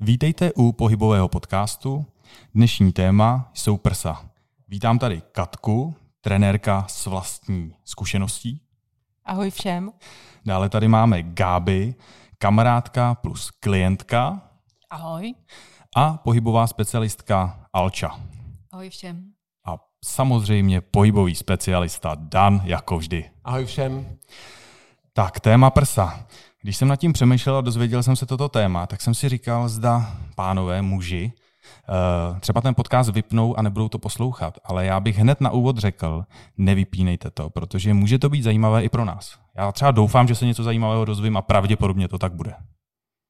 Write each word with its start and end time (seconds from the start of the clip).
Vítejte 0.00 0.52
u 0.52 0.72
pohybového 0.72 1.28
podcastu. 1.28 2.06
Dnešní 2.54 2.92
téma 2.92 3.50
jsou 3.54 3.76
prsa. 3.76 4.30
Vítám 4.68 4.98
tady 4.98 5.22
Katku, 5.32 5.94
trenérka 6.20 6.84
s 6.88 7.06
vlastní 7.06 7.74
zkušeností. 7.84 8.60
Ahoj 9.24 9.50
všem. 9.50 9.92
Dále 10.46 10.68
tady 10.68 10.88
máme 10.88 11.22
Gáby, 11.22 11.94
kamarádka 12.38 13.14
plus 13.14 13.50
klientka. 13.50 14.42
Ahoj. 14.90 15.34
A 15.96 16.16
pohybová 16.16 16.66
specialistka 16.66 17.66
Alča. 17.72 18.20
Ahoj 18.72 18.90
všem. 18.90 19.32
A 19.64 19.78
samozřejmě 20.04 20.80
pohybový 20.80 21.34
specialista 21.34 22.16
Dan, 22.18 22.60
jako 22.64 22.98
vždy. 22.98 23.30
Ahoj 23.44 23.66
všem. 23.66 24.16
Tak, 25.12 25.40
téma 25.40 25.70
prsa. 25.70 26.26
Když 26.66 26.76
jsem 26.76 26.88
nad 26.88 26.96
tím 26.96 27.12
přemýšlel 27.12 27.56
a 27.56 27.60
dozvěděl 27.60 28.02
jsem 28.02 28.16
se 28.16 28.26
toto 28.26 28.48
téma, 28.48 28.86
tak 28.86 29.00
jsem 29.00 29.14
si 29.14 29.28
říkal, 29.28 29.68
zda 29.68 30.16
pánové, 30.34 30.82
muži, 30.82 31.32
eh, 31.88 32.40
třeba 32.40 32.60
ten 32.60 32.74
podcast 32.74 33.10
vypnou 33.10 33.58
a 33.58 33.62
nebudou 33.62 33.88
to 33.88 33.98
poslouchat, 33.98 34.58
ale 34.64 34.86
já 34.86 35.00
bych 35.00 35.18
hned 35.18 35.40
na 35.40 35.50
úvod 35.50 35.78
řekl, 35.78 36.24
nevypínejte 36.56 37.30
to, 37.30 37.50
protože 37.50 37.94
může 37.94 38.18
to 38.18 38.28
být 38.28 38.42
zajímavé 38.42 38.84
i 38.84 38.88
pro 38.88 39.04
nás. 39.04 39.38
Já 39.56 39.72
třeba 39.72 39.90
doufám, 39.90 40.28
že 40.28 40.34
se 40.34 40.46
něco 40.46 40.62
zajímavého 40.62 41.04
dozvím 41.04 41.36
a 41.36 41.42
pravděpodobně 41.42 42.08
to 42.08 42.18
tak 42.18 42.34
bude. 42.34 42.54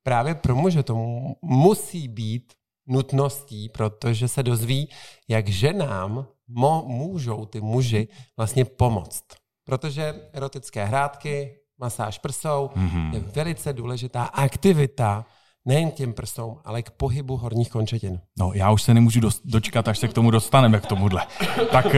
Právě 0.02 0.34
pro 0.34 0.56
muže 0.56 0.82
to 0.82 0.96
musí 1.42 2.08
být 2.08 2.52
nutností, 2.86 3.68
protože 3.68 4.28
se 4.28 4.42
dozví, 4.42 4.88
jak 5.28 5.48
ženám 5.48 6.26
mo- 6.56 6.86
můžou 6.86 7.46
ty 7.46 7.60
muži 7.60 8.08
vlastně 8.36 8.64
pomoct. 8.64 9.24
Protože 9.64 10.14
erotické 10.32 10.84
hrádky, 10.84 11.65
masáž 11.78 12.18
prsou 12.18 12.70
mm-hmm. 12.76 13.14
je 13.14 13.20
velice 13.20 13.72
důležitá 13.72 14.24
aktivita 14.24 15.26
nejen 15.64 15.90
k 15.90 15.94
těm 15.94 16.12
prsům, 16.12 16.58
ale 16.64 16.82
k 16.82 16.90
pohybu 16.90 17.36
horních 17.36 17.70
končetin. 17.70 18.20
No, 18.38 18.52
já 18.54 18.70
už 18.70 18.82
se 18.82 18.94
nemůžu 18.94 19.20
dočkat, 19.44 19.88
až 19.88 19.98
se 19.98 20.08
k 20.08 20.12
tomu 20.12 20.30
dostaneme, 20.30 20.80
k 20.80 20.86
tomuhle. 20.86 21.26
Tak 21.72 21.86
uh, 21.86 21.92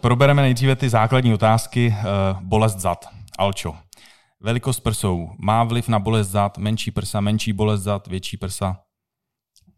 probereme 0.00 0.42
nejdříve 0.42 0.76
ty 0.76 0.88
základní 0.88 1.34
otázky. 1.34 1.88
Uh, 1.98 2.40
bolest 2.42 2.78
zad. 2.78 3.04
Alčo. 3.38 3.76
Velikost 4.40 4.80
prsou 4.80 5.30
má 5.38 5.64
vliv 5.64 5.88
na 5.88 5.98
bolest 5.98 6.28
zad, 6.28 6.58
menší 6.58 6.90
prsa, 6.90 7.20
menší 7.20 7.52
bolest 7.52 7.82
zad, 7.82 8.06
větší 8.06 8.36
prsa? 8.36 8.80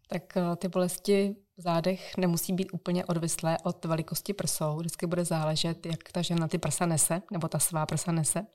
Tak 0.08 0.22
uh, 0.36 0.56
ty 0.56 0.68
bolesti 0.68 1.34
zádech 1.62 2.16
nemusí 2.16 2.52
být 2.52 2.68
úplně 2.72 3.04
odvislé 3.04 3.56
od 3.64 3.84
velikosti 3.84 4.32
prsou. 4.32 4.76
Vždycky 4.76 5.06
bude 5.06 5.24
záležet, 5.24 5.86
jak 5.86 6.12
ta 6.12 6.22
žena 6.22 6.48
ty 6.48 6.58
prsa 6.58 6.86
nese, 6.86 7.22
nebo 7.32 7.48
ta 7.48 7.58
svá 7.58 7.86
prsa 7.86 8.12
nese. 8.12 8.46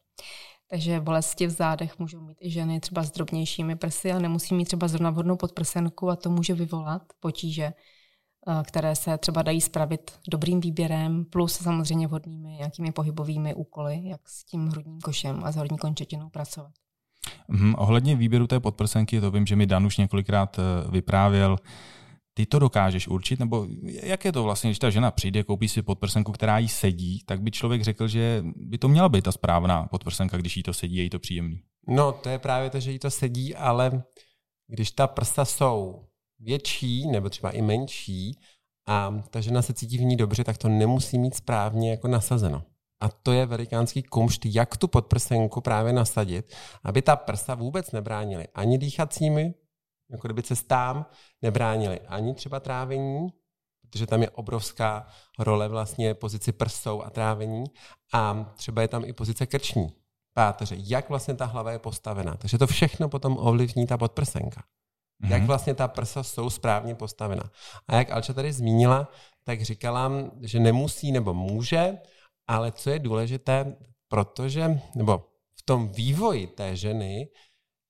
Takže 0.69 0.99
bolesti 0.99 1.47
v 1.47 1.49
zádech 1.49 1.99
můžou 1.99 2.21
mít 2.21 2.37
i 2.41 2.49
ženy 2.49 2.79
třeba 2.79 3.03
s 3.03 3.11
drobnějšími 3.11 3.75
prsy, 3.75 4.11
ale 4.11 4.21
nemusí 4.21 4.55
mít 4.55 4.65
třeba 4.65 4.87
zrovna 4.87 5.09
vhodnou 5.09 5.35
podprsenku 5.35 6.09
a 6.09 6.15
to 6.15 6.29
může 6.29 6.53
vyvolat 6.53 7.01
potíže, 7.19 7.63
eh, 7.63 8.63
které 8.63 8.95
se 8.95 9.17
třeba 9.17 9.41
dají 9.41 9.61
spravit 9.61 10.11
dobrým 10.29 10.61
výběrem, 10.61 11.25
plus 11.25 11.53
samozřejmě 11.53 12.07
vhodnými 12.07 12.49
nějakými 12.49 12.91
pohybovými 12.91 13.53
úkoly, 13.53 14.01
jak 14.03 14.29
s 14.29 14.43
tím 14.43 14.67
hrudním 14.67 15.01
košem 15.01 15.43
a 15.43 15.51
s 15.51 15.55
horní 15.55 15.77
končetinou 15.77 16.29
pracovat. 16.29 16.71
Mm, 17.47 17.75
ohledně 17.77 18.15
výběru 18.15 18.47
té 18.47 18.59
podprsenky, 18.59 19.21
to 19.21 19.31
vím, 19.31 19.45
že 19.45 19.55
mi 19.55 19.65
Dan 19.65 19.85
už 19.85 19.97
několikrát 19.97 20.59
eh, 20.59 20.91
vyprávěl, 20.91 21.57
ty 22.33 22.45
to 22.45 22.59
dokážeš 22.59 23.07
určit, 23.07 23.39
nebo 23.39 23.67
jak 24.03 24.25
je 24.25 24.31
to 24.31 24.43
vlastně, 24.43 24.69
když 24.69 24.79
ta 24.79 24.89
žena 24.89 25.11
přijde, 25.11 25.43
koupí 25.43 25.67
si 25.67 25.81
podprsenku, 25.81 26.31
která 26.31 26.57
jí 26.57 26.67
sedí, 26.67 27.23
tak 27.25 27.41
by 27.41 27.51
člověk 27.51 27.81
řekl, 27.81 28.07
že 28.07 28.43
by 28.55 28.77
to 28.77 28.87
měla 28.87 29.09
být 29.09 29.23
ta 29.23 29.31
správná 29.31 29.87
podprsenka, 29.87 30.37
když 30.37 30.57
jí 30.57 30.63
to 30.63 30.73
sedí, 30.73 30.95
je 30.95 31.03
jí 31.03 31.09
to 31.09 31.19
příjemný. 31.19 31.61
No, 31.87 32.11
to 32.11 32.29
je 32.29 32.39
právě 32.39 32.69
to, 32.69 32.79
že 32.79 32.91
jí 32.91 32.99
to 32.99 33.11
sedí, 33.11 33.55
ale 33.55 34.03
když 34.67 34.91
ta 34.91 35.07
prsa 35.07 35.45
jsou 35.45 36.05
větší 36.39 37.07
nebo 37.07 37.29
třeba 37.29 37.51
i 37.51 37.61
menší 37.61 38.39
a 38.87 39.23
ta 39.29 39.41
žena 39.41 39.61
se 39.61 39.73
cítí 39.73 39.97
v 39.97 40.01
ní 40.01 40.15
dobře, 40.17 40.43
tak 40.43 40.57
to 40.57 40.69
nemusí 40.69 41.19
mít 41.19 41.35
správně 41.35 41.91
jako 41.91 42.07
nasazeno. 42.07 42.63
A 43.01 43.09
to 43.09 43.31
je 43.31 43.45
velikánský 43.45 44.03
kumšt, 44.03 44.45
jak 44.45 44.77
tu 44.77 44.87
podprsenku 44.87 45.61
právě 45.61 45.93
nasadit, 45.93 46.55
aby 46.83 47.01
ta 47.01 47.15
prsa 47.15 47.55
vůbec 47.55 47.91
nebránily 47.91 48.47
ani 48.55 48.77
dýchacími 48.77 49.53
jako 50.11 50.27
kdyby 50.27 50.43
cestám 50.43 51.05
nebránili 51.41 51.99
ani 51.99 52.33
třeba 52.33 52.59
trávení, 52.59 53.27
protože 53.81 54.07
tam 54.07 54.21
je 54.21 54.29
obrovská 54.29 55.07
role 55.39 55.67
vlastně 55.67 56.13
pozici 56.13 56.51
prsou 56.51 57.01
a 57.01 57.09
trávení 57.09 57.63
a 58.13 58.53
třeba 58.55 58.81
je 58.81 58.87
tam 58.87 59.05
i 59.05 59.13
pozice 59.13 59.45
krční 59.45 59.93
páteře, 60.33 60.75
jak 60.77 61.09
vlastně 61.09 61.33
ta 61.33 61.45
hlava 61.45 61.71
je 61.71 61.79
postavená. 61.79 62.35
Takže 62.35 62.57
to 62.57 62.67
všechno 62.67 63.09
potom 63.09 63.37
ovlivní 63.39 63.87
ta 63.87 63.97
podprsenka. 63.97 64.61
Mm-hmm. 64.61 65.31
Jak 65.31 65.43
vlastně 65.43 65.73
ta 65.73 65.87
prsa 65.87 66.23
jsou 66.23 66.49
správně 66.49 66.95
postavena. 66.95 67.43
A 67.87 67.95
jak 67.95 68.11
Alča 68.11 68.33
tady 68.33 68.53
zmínila, 68.53 69.07
tak 69.43 69.61
říkala, 69.61 70.11
že 70.41 70.59
nemusí 70.59 71.11
nebo 71.11 71.33
může, 71.33 71.97
ale 72.47 72.71
co 72.71 72.89
je 72.89 72.99
důležité, 72.99 73.75
protože, 74.07 74.81
nebo 74.95 75.25
v 75.55 75.63
tom 75.63 75.87
vývoji 75.87 76.47
té 76.47 76.75
ženy 76.75 77.29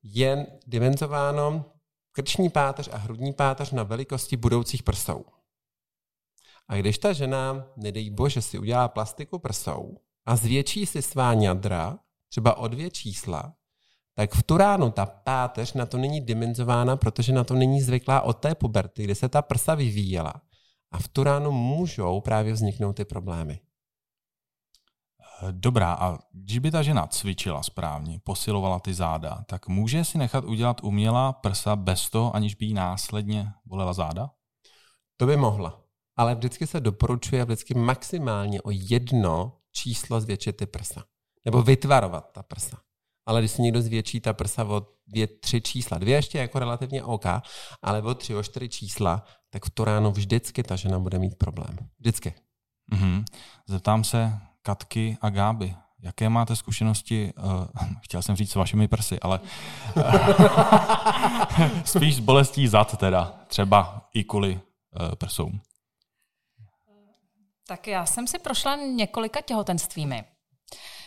je 0.04 0.48
dimenzováno 0.68 1.66
krční 2.12 2.50
páteř 2.50 2.90
a 2.92 2.98
hrudní 2.98 3.34
páteř 3.34 3.72
na 3.72 3.84
velikosti 3.84 4.38
budoucích 4.38 4.84
prsou. 4.84 5.26
A 6.68 6.76
když 6.76 6.98
ta 6.98 7.14
žena, 7.14 7.68
nedej 7.78 8.10
bože, 8.10 8.42
si 8.42 8.60
udělá 8.60 8.88
plastiku 8.88 9.40
prsou 9.40 9.98
a 10.26 10.36
zvětší 10.36 10.86
si 10.86 11.02
svá 11.02 11.34
ňadra, 11.34 12.00
třeba 12.30 12.58
o 12.58 12.68
dvě 12.68 12.90
čísla, 12.90 13.54
tak 14.16 14.34
v 14.34 14.44
tu 14.44 14.58
ránu 14.58 14.92
ta 14.92 15.06
páteř 15.06 15.74
na 15.74 15.86
to 15.86 15.98
není 15.98 16.22
dimenzována, 16.22 16.98
protože 16.98 17.34
na 17.34 17.44
to 17.44 17.54
není 17.54 17.82
zvyklá 17.82 18.22
od 18.22 18.34
té 18.34 18.56
puberty, 18.56 19.04
kdy 19.04 19.16
se 19.16 19.30
ta 19.30 19.42
prsa 19.42 19.76
vyvíjela. 19.76 20.34
A 20.92 21.00
v 21.00 21.08
tu 21.08 21.24
ránu 21.24 21.52
můžou 21.52 22.22
právě 22.22 22.54
vzniknout 22.54 22.94
ty 22.94 23.06
problémy. 23.06 23.60
Dobrá, 25.52 25.94
a 25.94 26.18
když 26.32 26.60
by 26.60 26.72
ta 26.72 26.82
žena 26.82 27.08
cvičila 27.08 27.64
správně, 27.64 28.20
posilovala 28.24 28.80
ty 28.80 28.94
záda, 28.94 29.44
tak 29.48 29.68
může 29.68 30.06
si 30.06 30.18
nechat 30.18 30.44
udělat 30.44 30.84
umělá 30.84 31.34
prsa 31.34 31.76
bez 31.76 32.10
toho, 32.10 32.36
aniž 32.36 32.56
by 32.56 32.66
jí 32.66 32.74
následně 32.74 33.54
bolela 33.66 33.94
záda? 33.94 34.30
To 35.18 35.26
by 35.26 35.38
mohla. 35.38 35.82
Ale 36.18 36.36
vždycky 36.36 36.68
se 36.68 36.80
doporučuje 36.80 37.46
vždycky 37.46 37.74
maximálně 37.74 38.62
o 38.62 38.72
jedno 38.72 39.58
číslo 39.72 40.22
zvětšit 40.22 40.58
ty 40.58 40.66
prsa. 40.66 41.04
Nebo 41.46 41.62
vytvarovat 41.62 42.32
ta 42.32 42.44
prsa. 42.44 42.78
Ale 43.26 43.42
když 43.42 43.52
si 43.52 43.62
někdo 43.62 43.82
zvětší 43.82 44.20
ta 44.20 44.34
prsa 44.34 44.64
o 44.64 44.88
dvě, 45.08 45.28
tři 45.28 45.62
čísla, 45.62 45.98
dvě 45.98 46.16
ještě 46.16 46.38
jako 46.38 46.60
relativně 46.60 47.04
OK, 47.04 47.26
ale 47.82 48.02
o 48.02 48.14
tři, 48.14 48.36
o 48.36 48.44
čtyři 48.44 48.70
čísla, 48.70 49.24
tak 49.50 49.66
v 49.66 49.70
to 49.70 49.86
ráno 49.86 50.12
vždycky 50.12 50.64
ta 50.64 50.76
žena 50.76 51.00
bude 51.00 51.20
mít 51.20 51.38
problém. 51.38 51.78
Vždycky. 52.00 52.34
Mm-hmm. 52.94 53.24
Zeptám 53.68 54.04
se, 54.04 54.40
Katky 54.62 55.18
a 55.22 55.30
Gáby. 55.30 55.76
Jaké 56.00 56.30
máte 56.30 56.56
zkušenosti, 56.56 57.34
uh, 57.38 57.68
chtěl 58.02 58.22
jsem 58.22 58.36
říct 58.36 58.52
s 58.52 58.56
vašimi 58.56 58.88
prsy, 58.88 59.20
ale 59.20 59.40
spíš 61.86 62.16
s 62.16 62.20
bolestí 62.20 62.68
zad 62.68 62.98
teda, 62.98 63.34
třeba 63.48 64.10
i 64.14 64.24
kvůli 64.24 64.54
uh, 64.54 65.16
prsům? 65.16 65.62
Tak 67.68 67.88
já 67.88 68.06
jsem 68.06 68.28
si 68.28 68.40
prošla 68.40 68.76
několika 68.76 69.42
těhotenstvími, 69.42 70.24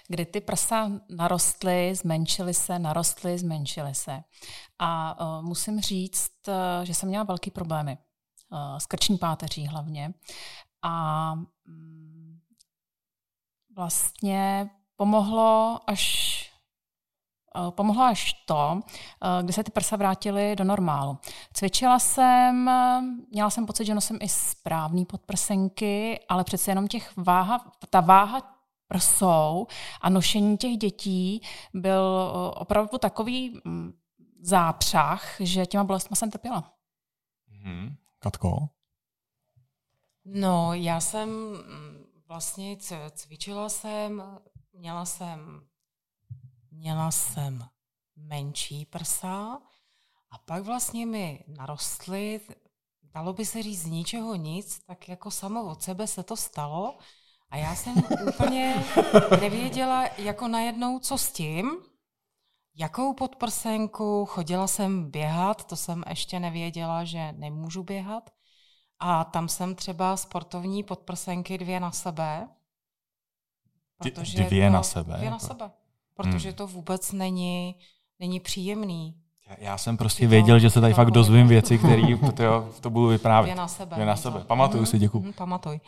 kdy 0.09 0.27
ty 0.27 0.41
prsa 0.41 0.91
narostly, 1.09 1.95
zmenšily 1.95 2.55
se, 2.55 2.79
narostly, 2.79 3.39
zmenšily 3.39 3.95
se. 3.95 4.23
A 4.79 5.21
uh, 5.21 5.45
musím 5.45 5.81
říct, 5.81 6.33
uh, 6.49 6.85
že 6.85 6.95
jsem 6.95 7.09
měla 7.09 7.25
velké 7.25 7.51
problémy. 7.51 7.99
Uh, 8.53 8.79
s 8.79 8.87
krční 8.87 9.19
páteří 9.19 9.67
hlavně. 9.67 10.15
A 10.83 11.33
um, 11.69 12.14
vlastně 13.77 14.71
pomohlo 14.97 15.81
až 15.87 16.35
eh, 17.57 17.71
pomohlo 17.71 18.03
až 18.03 18.33
to, 18.33 18.81
eh, 18.81 19.43
kdy 19.43 19.53
se 19.53 19.65
ty 19.65 19.71
prsa 19.71 19.97
vrátily 19.97 20.57
do 20.57 20.65
normálu. 20.65 21.19
Cvičila 21.53 21.99
jsem, 21.99 22.71
měla 23.31 23.50
jsem 23.50 23.67
pocit, 23.67 23.85
že 23.85 23.94
nosím 23.94 24.19
i 24.21 24.29
správný 24.29 25.05
podprsenky, 25.05 26.21
ale 26.29 26.44
přece 26.44 26.71
jenom 26.71 26.88
těch 26.88 27.12
váha, 27.17 27.73
ta 27.91 28.00
váha 28.00 28.55
prsou 28.88 29.67
a 30.00 30.11
nošení 30.11 30.56
těch 30.56 30.76
dětí 30.76 31.43
byl 31.75 32.32
eh, 32.32 32.61
opravdu 32.61 32.99
takový 32.99 33.61
mm, 33.65 33.93
zápřah, 34.41 35.37
že 35.41 35.67
těma 35.67 35.85
bolestma 35.85 36.17
jsem 36.17 36.31
trpěla. 36.31 36.73
Hmm. 37.49 37.94
Katko? 38.19 38.69
No, 40.25 40.75
já 40.75 41.00
jsem 41.00 41.31
vlastně 42.29 42.76
cvičila 43.11 43.69
jsem, 43.69 44.23
měla 44.73 45.05
jsem, 45.05 45.67
měla 46.71 47.11
jsem 47.11 47.69
menší 48.17 48.87
prsa 48.87 49.62
a 50.31 50.38
pak 50.38 50.62
vlastně 50.62 51.06
mi 51.06 51.44
narostly, 51.49 52.41
dalo 53.03 53.32
by 53.32 53.47
se 53.47 53.62
říct 53.62 53.82
z 53.82 53.87
ničeho 53.87 54.35
nic, 54.35 54.81
tak 54.81 55.09
jako 55.09 55.31
samo 55.31 55.71
od 55.71 55.82
sebe 55.82 56.06
se 56.06 56.23
to 56.23 56.37
stalo 56.37 56.99
a 57.50 57.56
já 57.56 57.75
jsem 57.75 57.94
úplně 58.29 58.85
nevěděla 59.41 60.09
jako 60.19 60.49
najednou, 60.49 60.99
co 60.99 61.19
s 61.19 61.32
tím. 61.32 61.71
Jakou 62.76 63.15
podprsenku? 63.15 64.26
Chodila 64.26 64.67
jsem 64.67 65.11
běhat, 65.11 65.65
to 65.65 65.76
jsem 65.76 66.05
ještě 66.09 66.41
nevěděla, 66.41 67.05
že 67.05 67.32
nemůžu 67.32 67.82
běhat. 67.82 68.31
A 69.06 69.25
tam 69.25 69.49
jsem 69.49 69.75
třeba 69.75 70.17
sportovní 70.17 70.83
podprsenky 70.83 71.59
dvě 71.59 71.81
na 71.81 71.91
sebe. 71.91 72.49
Protože 73.99 74.45
dvě 74.45 74.67
to, 74.69 74.73
na 74.73 74.83
sebe? 74.83 75.15
Dvě 75.17 75.31
na 75.31 75.37
jako? 75.37 75.47
sebe. 75.47 75.71
Protože 76.15 76.49
hmm. 76.49 76.56
to 76.56 76.67
vůbec 76.67 77.12
není, 77.12 77.75
není 78.21 78.41
příjemný. 78.41 79.15
Já 79.59 79.79
jsem 79.79 79.97
prostě 79.97 80.27
věděl, 80.27 80.59
že 80.59 80.71
se 80.71 80.81
tady 80.81 80.95
fakt 80.95 81.11
dozvím 81.11 81.49
věci, 81.49 81.79
které 81.79 82.03
to, 82.37 82.71
to 82.81 82.91
budu 82.91 83.06
vyprávět. 83.06 83.55
Dvě 83.55 83.55
na 83.62 83.69
sebe. 83.69 83.95
Dvě 83.95 84.06
na 84.06 84.17
sebe. 84.17 84.45
Pamatuju 84.45 84.81
mm, 84.81 84.87
si, 84.87 84.99
děkuji. 84.99 85.21
Mm, 85.21 85.33
pamatuj. 85.33 85.81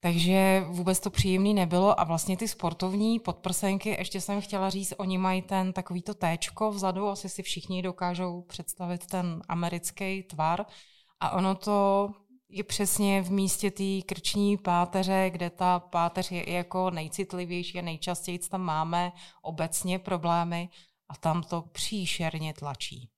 Takže 0.00 0.64
vůbec 0.68 1.00
to 1.00 1.10
příjemný 1.10 1.54
nebylo 1.54 2.00
a 2.00 2.04
vlastně 2.04 2.36
ty 2.36 2.48
sportovní 2.48 3.18
podprsenky, 3.18 3.88
ještě 3.98 4.20
jsem 4.20 4.40
chtěla 4.40 4.70
říct, 4.70 4.94
oni 4.96 5.18
mají 5.18 5.42
ten 5.42 5.72
takovýto 5.72 6.14
téčko 6.14 6.70
vzadu, 6.70 7.08
asi 7.08 7.28
si 7.28 7.42
všichni 7.42 7.82
dokážou 7.82 8.42
představit 8.42 9.06
ten 9.06 9.42
americký 9.48 10.22
tvar 10.22 10.66
a 11.20 11.30
ono 11.30 11.54
to 11.54 12.10
je 12.50 12.64
přesně 12.64 13.22
v 13.22 13.30
místě 13.30 13.70
té 13.70 14.02
krční 14.06 14.56
páteře, 14.56 15.30
kde 15.30 15.50
ta 15.50 15.78
páteř 15.78 16.30
je 16.30 16.52
jako 16.52 16.90
nejcitlivější 16.90 17.78
a 17.78 17.82
nejčastěji 17.82 18.38
tam 18.38 18.60
máme 18.60 19.12
obecně 19.42 19.98
problémy 19.98 20.68
a 21.08 21.16
tam 21.16 21.42
to 21.42 21.62
příšerně 21.62 22.54
tlačí. 22.54 23.10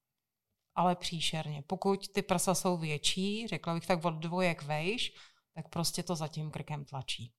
Ale 0.75 0.97
příšerně. 0.97 1.63
Pokud 1.67 2.09
ty 2.09 2.23
prsa 2.23 2.55
jsou 2.55 2.77
větší, 2.77 3.47
řekla 3.47 3.75
bych 3.75 3.87
tak 3.87 4.05
od 4.05 4.15
dvojek 4.15 4.63
vejš, 4.63 5.15
tak 5.55 5.69
prostě 5.69 6.03
to 6.03 6.17
za 6.17 6.29
tím 6.29 6.51
krkem 6.51 6.85
tlačí. 6.85 7.33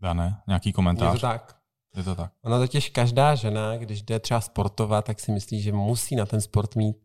Dane, 0.00 0.42
nějaký 0.46 0.72
komentář? 0.72 1.14
Je 1.14 1.20
to 1.20 1.26
tak. 1.26 1.60
Je 1.96 2.02
to 2.02 2.14
tak. 2.14 2.32
Ona 2.42 2.58
totiž 2.58 2.88
každá 2.88 3.34
žena, 3.34 3.76
když 3.76 4.02
jde 4.02 4.20
třeba 4.20 4.40
sportovat, 4.40 5.04
tak 5.04 5.20
si 5.20 5.32
myslí, 5.32 5.62
že 5.62 5.72
musí 5.72 6.16
na 6.16 6.26
ten 6.26 6.40
sport 6.40 6.76
mít 6.76 6.96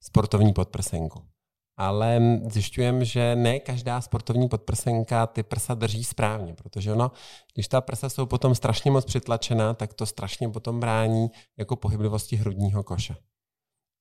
sportovní 0.00 0.52
podprsenku. 0.52 1.28
Ale 1.78 2.18
zjišťujeme, 2.50 3.04
že 3.04 3.36
ne 3.36 3.62
každá 3.62 4.00
sportovní 4.00 4.48
podprsenka 4.48 5.26
ty 5.26 5.42
prsa 5.42 5.74
drží 5.74 6.04
správně, 6.04 6.54
protože 6.54 6.92
ono, 6.92 7.10
když 7.54 7.68
ta 7.68 7.80
prsa 7.80 8.08
jsou 8.08 8.26
potom 8.26 8.54
strašně 8.54 8.90
moc 8.90 9.04
přitlačená, 9.04 9.74
tak 9.74 9.94
to 9.94 10.06
strašně 10.06 10.48
potom 10.48 10.80
brání 10.80 11.30
jako 11.58 11.76
pohyblivosti 11.76 12.36
hrudního 12.36 12.82
koše. 12.82 13.16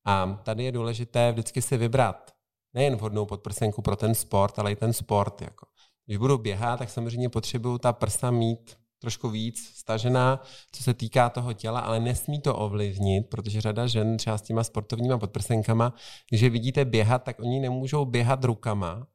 A 0.06 0.40
tady 0.44 0.64
je 0.64 0.72
důležité 0.72 1.32
vždycky 1.32 1.62
si 1.62 1.78
vybrat 1.78 2.32
nejen 2.74 2.96
vhodnou 2.96 3.26
podprsenku 3.26 3.82
pro 3.82 3.96
ten 3.96 4.16
sport, 4.16 4.60
ale 4.60 4.72
i 4.72 4.76
ten 4.76 4.94
sport. 4.94 5.42
Jako. 5.42 5.68
Když 6.06 6.18
budu 6.18 6.38
běhat, 6.38 6.80
tak 6.80 6.90
samozřejmě 6.90 7.30
potřebuju 7.30 7.78
ta 7.78 7.94
prsa 7.94 8.32
mít 8.32 8.78
trošku 9.00 9.30
víc 9.30 9.72
stažená, 9.76 10.42
co 10.72 10.84
se 10.84 10.94
týká 10.94 11.30
toho 11.30 11.54
těla, 11.54 11.80
ale 11.80 12.00
nesmí 12.00 12.42
to 12.42 12.56
ovlivnit, 12.56 13.30
protože 13.30 13.62
řada 13.62 13.88
žen 13.88 14.18
třeba 14.18 14.38
s 14.38 14.42
těma 14.42 14.64
sportovníma 14.64 15.18
podprsenkama, 15.18 15.94
když 16.30 16.42
je 16.42 16.50
vidíte 16.50 16.86
běhat, 16.86 17.24
tak 17.24 17.40
oni 17.40 17.60
nemůžou 17.60 18.06
běhat 18.06 18.44
rukama, 18.44 19.08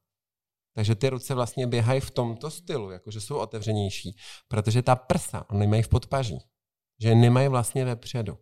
takže 0.75 0.95
ty 0.95 1.09
ruce 1.09 1.35
vlastně 1.35 1.67
běhají 1.67 2.01
v 2.01 2.11
tomto 2.11 2.49
stylu, 2.49 2.91
jakože 2.91 3.21
jsou 3.21 3.37
otevřenější, 3.37 4.15
protože 4.47 4.81
ta 4.81 4.95
prsa, 4.95 5.45
oni 5.49 5.67
mají 5.67 5.81
v 5.81 5.87
podpaží, 5.87 6.39
že 6.99 7.15
nemají 7.15 7.47
vlastně 7.47 7.85
vepředu. 7.85 8.37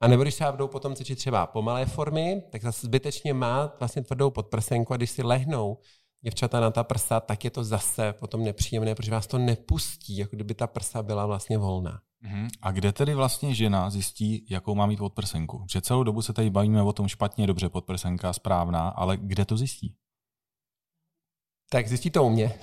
A 0.00 0.08
nebo 0.08 0.22
když 0.22 0.34
se 0.34 0.44
budou 0.50 0.68
potom 0.68 0.94
cvičit 0.94 1.18
třeba 1.18 1.46
pomalé 1.46 1.86
formy, 1.86 2.42
tak 2.52 2.62
zase 2.62 2.86
zbytečně 2.86 3.34
má 3.34 3.76
vlastně 3.78 4.02
tvrdou 4.02 4.30
podprsenku 4.30 4.92
a 4.92 4.96
když 4.96 5.10
si 5.10 5.22
lehnou 5.22 5.78
děvčata 6.22 6.60
na 6.60 6.70
ta 6.70 6.84
prsa, 6.84 7.20
tak 7.20 7.44
je 7.44 7.50
to 7.50 7.64
zase 7.64 8.12
potom 8.12 8.44
nepříjemné, 8.44 8.94
protože 8.94 9.10
vás 9.10 9.26
to 9.26 9.38
nepustí, 9.38 10.16
jako 10.16 10.36
kdyby 10.36 10.54
ta 10.54 10.66
prsa 10.66 11.02
byla 11.02 11.26
vlastně 11.26 11.58
volná. 11.58 12.00
Uh-huh. 12.24 12.48
A 12.62 12.70
kde 12.70 12.92
tedy 12.92 13.14
vlastně 13.14 13.54
žena 13.54 13.90
zjistí, 13.90 14.46
jakou 14.50 14.74
má 14.74 14.86
mít 14.86 14.98
podprsenku? 14.98 15.64
Že 15.70 15.80
celou 15.80 16.02
dobu 16.02 16.22
se 16.22 16.32
tady 16.32 16.50
bavíme 16.50 16.82
o 16.82 16.92
tom 16.92 17.08
špatně, 17.08 17.46
dobře, 17.46 17.68
podprsenka, 17.68 18.32
správná, 18.32 18.88
ale 18.88 19.16
kde 19.16 19.44
to 19.44 19.56
zjistí? 19.56 19.94
Tak 21.70 21.88
zjistí 21.88 22.10
to 22.10 22.24
u 22.24 22.30
mě. 22.30 22.52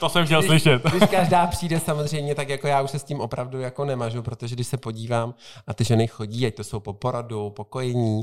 To 0.00 0.08
jsem 0.08 0.26
chtěl 0.26 0.40
když, 0.40 0.48
slyšet. 0.48 0.82
Když 0.82 1.10
každá 1.10 1.46
přijde 1.46 1.80
samozřejmě, 1.80 2.34
tak 2.34 2.48
jako 2.48 2.66
já 2.66 2.82
už 2.82 2.90
se 2.90 2.98
s 2.98 3.04
tím 3.04 3.20
opravdu 3.20 3.60
jako 3.60 3.84
nemažu, 3.84 4.22
protože 4.22 4.54
když 4.54 4.66
se 4.66 4.76
podívám 4.76 5.34
a 5.66 5.74
ty 5.74 5.84
ženy 5.84 6.06
chodí, 6.06 6.46
ať 6.46 6.54
to 6.54 6.64
jsou 6.64 6.80
po 6.80 6.92
porodu, 6.92 7.50
po 7.50 7.64
kojení, 7.64 8.22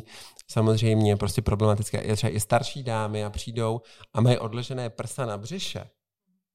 samozřejmě 0.52 1.18
prostě 1.18 1.42
problematické, 1.42 2.16
třeba 2.16 2.34
i 2.34 2.40
starší 2.40 2.84
dámy 2.84 3.26
a 3.26 3.30
přijdou 3.30 3.82
a 4.14 4.22
mají 4.22 4.38
odležené 4.38 4.90
prsa 4.90 5.26
na 5.26 5.38
břiše, 5.38 5.90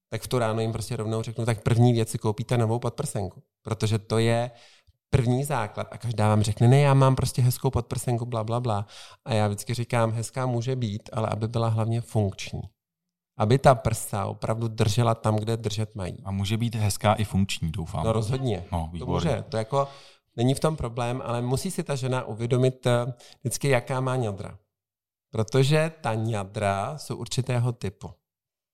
tak 0.09 0.21
v 0.21 0.27
tu 0.27 0.39
ráno 0.39 0.61
jim 0.61 0.71
prostě 0.71 0.95
rovnou 0.95 1.21
řeknu, 1.21 1.45
tak 1.45 1.63
první 1.63 1.93
věc 1.93 2.09
si 2.09 2.17
koupíte 2.17 2.57
novou 2.57 2.79
podprsenku, 2.79 3.43
protože 3.63 3.99
to 3.99 4.17
je 4.17 4.51
první 5.09 5.43
základ 5.43 5.87
a 5.91 5.97
každá 5.97 6.27
vám 6.27 6.41
řekne, 6.41 6.67
ne, 6.67 6.79
já 6.79 6.93
mám 6.93 7.15
prostě 7.15 7.41
hezkou 7.41 7.69
podprsenku, 7.69 8.25
bla, 8.25 8.43
bla, 8.43 8.59
bla. 8.59 8.85
A 9.25 9.33
já 9.33 9.47
vždycky 9.47 9.73
říkám, 9.73 10.11
hezká 10.11 10.45
může 10.45 10.75
být, 10.75 11.09
ale 11.13 11.27
aby 11.27 11.47
byla 11.47 11.67
hlavně 11.67 12.01
funkční 12.01 12.61
aby 13.39 13.59
ta 13.59 13.75
prsa 13.75 14.25
opravdu 14.25 14.67
držela 14.67 15.15
tam, 15.15 15.35
kde 15.35 15.57
držet 15.57 15.95
mají. 15.95 16.17
A 16.25 16.31
může 16.31 16.57
být 16.57 16.75
hezká 16.75 17.13
i 17.13 17.23
funkční, 17.23 17.71
doufám. 17.71 18.05
No 18.05 18.11
rozhodně. 18.11 18.65
No, 18.71 18.91
to 18.99 19.05
může. 19.05 19.43
To 19.49 19.57
jako 19.57 19.87
není 20.35 20.53
v 20.53 20.59
tom 20.59 20.75
problém, 20.75 21.21
ale 21.25 21.41
musí 21.41 21.71
si 21.71 21.83
ta 21.83 21.95
žena 21.95 22.23
uvědomit 22.23 22.87
eh, 22.87 23.13
vždycky, 23.39 23.69
jaká 23.69 24.01
má 24.01 24.15
ňadra. 24.15 24.57
Protože 25.31 25.91
ta 26.01 26.13
ňadra 26.13 26.97
jsou 26.97 27.15
určitého 27.15 27.71
typu. 27.71 28.11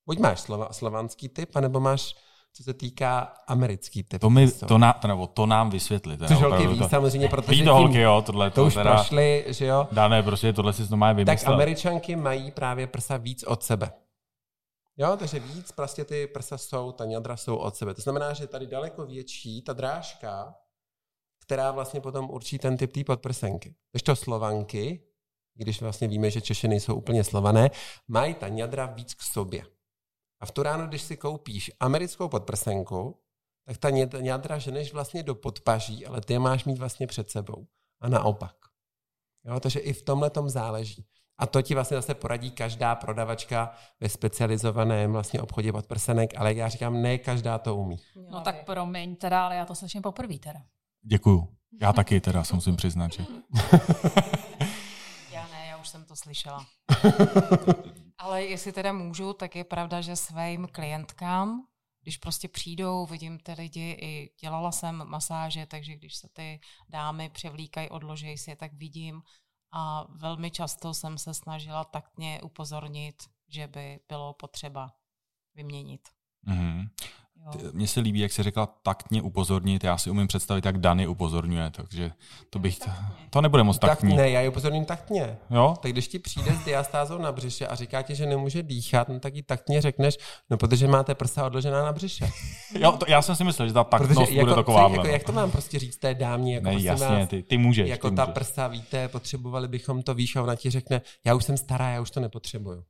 Buď 0.05 0.19
máš 0.19 0.39
slova, 0.39 0.73
slovanský 0.73 1.29
typ, 1.29 1.55
anebo 1.55 1.79
máš 1.79 2.15
co 2.53 2.63
se 2.63 2.73
týká 2.73 3.33
americký 3.47 4.03
typ. 4.03 4.21
To, 4.21 4.29
mi, 4.29 4.51
to, 4.51 4.77
na, 4.77 4.93
to, 4.93 5.07
nebo 5.07 5.27
to 5.27 5.45
nám 5.45 5.69
vysvětlit. 5.69 6.19
Což 6.27 6.41
holky 6.41 6.67
ví 6.67 6.79
to, 6.79 6.89
samozřejmě, 6.89 7.29
protože 7.29 7.61
ví 7.61 7.65
to 7.65 7.75
holky, 7.75 7.99
jo, 7.99 8.23
tohle 8.25 8.49
to, 8.49 8.55
to 8.55 8.65
už 8.65 8.73
teda, 8.73 8.93
prošli, 8.93 9.45
že 9.47 9.65
jo. 9.65 9.87
Dané, 9.91 10.23
prostě 10.23 10.53
tohle 10.53 10.73
si 10.73 10.87
to 10.87 10.97
má 10.97 11.13
vymyslet. 11.13 11.39
Tak 11.39 11.53
američanky 11.53 12.15
mají 12.15 12.51
právě 12.51 12.87
prsa 12.87 13.17
víc 13.17 13.43
od 13.43 13.63
sebe. 13.63 13.91
Jo, 14.97 15.17
takže 15.17 15.39
víc 15.39 15.71
prostě 15.71 16.05
ty 16.05 16.27
prsa 16.27 16.57
jsou, 16.57 16.91
ta 16.91 17.05
ňadra 17.05 17.37
jsou 17.37 17.55
od 17.55 17.75
sebe. 17.75 17.93
To 17.93 18.01
znamená, 18.01 18.33
že 18.33 18.47
tady 18.47 18.67
daleko 18.67 19.05
větší 19.05 19.61
ta 19.61 19.73
drážka, 19.73 20.55
která 21.41 21.71
vlastně 21.71 22.01
potom 22.01 22.29
určí 22.29 22.59
ten 22.59 22.77
typ 22.77 22.93
té 22.93 23.03
podprsenky. 23.03 23.75
Když 23.91 24.03
to 24.03 24.15
slovanky, 24.15 25.07
když 25.53 25.81
vlastně 25.81 26.07
víme, 26.07 26.31
že 26.31 26.41
Češi 26.41 26.67
nejsou 26.67 26.95
úplně 26.95 27.23
slované, 27.23 27.69
mají 28.07 28.33
ta 28.33 28.47
ňadra 28.47 28.85
víc 28.85 29.13
k 29.13 29.21
sobě. 29.21 29.65
A 30.39 30.45
v 30.45 30.51
tu 30.51 30.63
ráno, 30.63 30.87
když 30.87 31.01
si 31.01 31.17
koupíš 31.17 31.71
americkou 31.79 32.29
podprsenku, 32.29 33.21
tak 33.65 33.77
ta 33.77 33.89
ňadra 34.19 34.57
ženeš 34.57 34.93
vlastně 34.93 35.23
do 35.23 35.35
podpaží, 35.35 36.05
ale 36.05 36.21
ty 36.21 36.33
je 36.33 36.39
máš 36.39 36.65
mít 36.65 36.77
vlastně 36.77 37.07
před 37.07 37.29
sebou. 37.29 37.67
A 38.01 38.09
naopak. 38.09 38.55
Jo, 39.45 39.59
takže 39.59 39.79
i 39.79 39.93
v 39.93 40.01
tomhle 40.01 40.29
tom 40.29 40.49
záleží. 40.49 41.05
A 41.37 41.45
to 41.47 41.61
ti 41.61 41.73
vlastně 41.73 41.97
zase 41.97 42.15
poradí 42.15 42.51
každá 42.51 42.95
prodavačka 42.95 43.71
ve 43.99 44.09
specializovaném 44.09 45.11
vlastně 45.11 45.41
obchodě 45.41 45.71
podprsenek, 45.71 46.33
ale 46.37 46.53
já 46.53 46.69
říkám, 46.69 47.01
ne 47.01 47.17
každá 47.17 47.57
to 47.57 47.75
umí. 47.75 47.97
No 48.31 48.41
tak 48.41 48.65
promiň 48.65 49.15
teda, 49.15 49.45
ale 49.45 49.55
já 49.55 49.65
to 49.65 49.75
slyším 49.75 50.01
poprvé 50.01 50.39
teda. 50.39 50.59
Děkuju. 51.03 51.55
Já 51.81 51.93
taky 51.93 52.21
teda 52.21 52.43
se 52.43 52.55
musím 52.55 52.75
přiznat, 52.75 53.13
že... 53.13 53.25
já 55.31 55.47
ne, 55.47 55.67
já 55.69 55.77
už 55.77 55.89
jsem 55.89 56.05
to 56.05 56.15
slyšela. 56.15 56.65
ale 58.17 58.43
jestli 58.43 58.71
teda 58.71 58.93
můžu, 58.93 59.33
tak 59.33 59.55
je 59.55 59.63
pravda, 59.63 60.01
že 60.01 60.15
svým 60.15 60.67
klientkám, 60.71 61.65
když 62.01 62.17
prostě 62.17 62.47
přijdou, 62.47 63.05
vidím 63.05 63.39
ty 63.39 63.53
lidi, 63.53 63.97
i 64.01 64.29
dělala 64.41 64.71
jsem 64.71 65.03
masáže, 65.05 65.65
takže 65.65 65.95
když 65.95 66.15
se 66.15 66.27
ty 66.33 66.59
dámy 66.89 67.29
převlíkají, 67.29 67.89
odloží 67.89 68.37
si, 68.37 68.55
tak 68.55 68.73
vidím, 68.73 69.21
a 69.71 70.05
velmi 70.09 70.51
často 70.51 70.93
jsem 70.93 71.17
se 71.17 71.33
snažila 71.33 71.83
taktně 71.83 72.41
upozornit, 72.41 73.23
že 73.47 73.67
by 73.67 73.99
bylo 74.07 74.33
potřeba 74.33 74.93
vyměnit. 75.55 76.09
Mm-hmm. 76.47 76.89
Mně 77.73 77.87
se 77.87 77.99
líbí, 77.99 78.19
jak 78.19 78.31
jsi 78.31 78.43
řekla, 78.43 78.65
taktně 78.83 79.21
upozornit. 79.21 79.83
Já 79.83 79.97
si 79.97 80.09
umím 80.09 80.27
představit, 80.27 80.65
jak 80.65 80.77
Dany 80.77 81.07
upozorňuje, 81.07 81.69
takže 81.71 82.11
to 82.49 82.59
bych... 82.59 82.79
To 83.29 83.41
nebude 83.41 83.63
moc 83.63 83.79
taktní. 83.79 84.09
Tak 84.09 84.17
ne, 84.17 84.29
já 84.29 84.41
ji 84.41 84.49
upozorním 84.49 84.85
taktně. 84.85 85.37
Jo? 85.49 85.75
Tak 85.81 85.91
když 85.91 86.07
ti 86.07 86.19
přijde 86.19 86.51
s 86.55 86.65
diastázou 86.65 87.17
na 87.17 87.31
břiše 87.31 87.67
a 87.67 87.75
říká 87.75 88.01
ti, 88.01 88.15
že 88.15 88.25
nemůže 88.25 88.63
dýchat, 88.63 89.09
no 89.09 89.19
tak 89.19 89.35
ji 89.35 89.43
taktně 89.43 89.81
řekneš, 89.81 90.17
no 90.49 90.57
protože 90.57 90.87
máte 90.87 91.15
prsa 91.15 91.45
odložená 91.45 91.83
na 91.83 91.91
břiše. 91.91 92.29
jo, 92.79 92.91
to, 92.91 93.05
já 93.07 93.21
jsem 93.21 93.35
si 93.35 93.43
myslel, 93.43 93.67
že 93.67 93.73
ta 93.73 93.83
taktnost 93.83 94.19
protože 94.19 94.39
bude 94.39 94.51
jako, 94.51 94.61
taková. 94.61 94.89
Jako, 94.89 95.07
jak 95.07 95.23
to 95.23 95.31
mám 95.31 95.51
prostě 95.51 95.79
říct 95.79 95.97
té 95.97 96.13
dámě? 96.13 96.53
Jako 96.55 96.67
ne, 96.67 96.81
jasně, 96.81 97.07
vás, 97.07 97.29
ty, 97.29 97.43
ty 97.43 97.57
můžeš. 97.57 97.89
Jako 97.89 98.09
ty 98.09 98.15
ta 98.15 98.25
můžeš. 98.25 98.33
prsa, 98.33 98.67
víte, 98.67 99.07
potřebovali 99.07 99.67
bychom 99.67 100.03
to, 100.03 100.13
víš, 100.13 100.35
a 100.35 100.43
ona 100.43 100.55
ti 100.55 100.69
řekne, 100.69 101.01
já 101.25 101.35
už 101.35 101.43
jsem 101.43 101.57
stará, 101.57 101.89
já 101.89 102.01
už 102.01 102.11
to 102.11 102.19
nepotřebuju. 102.19 102.83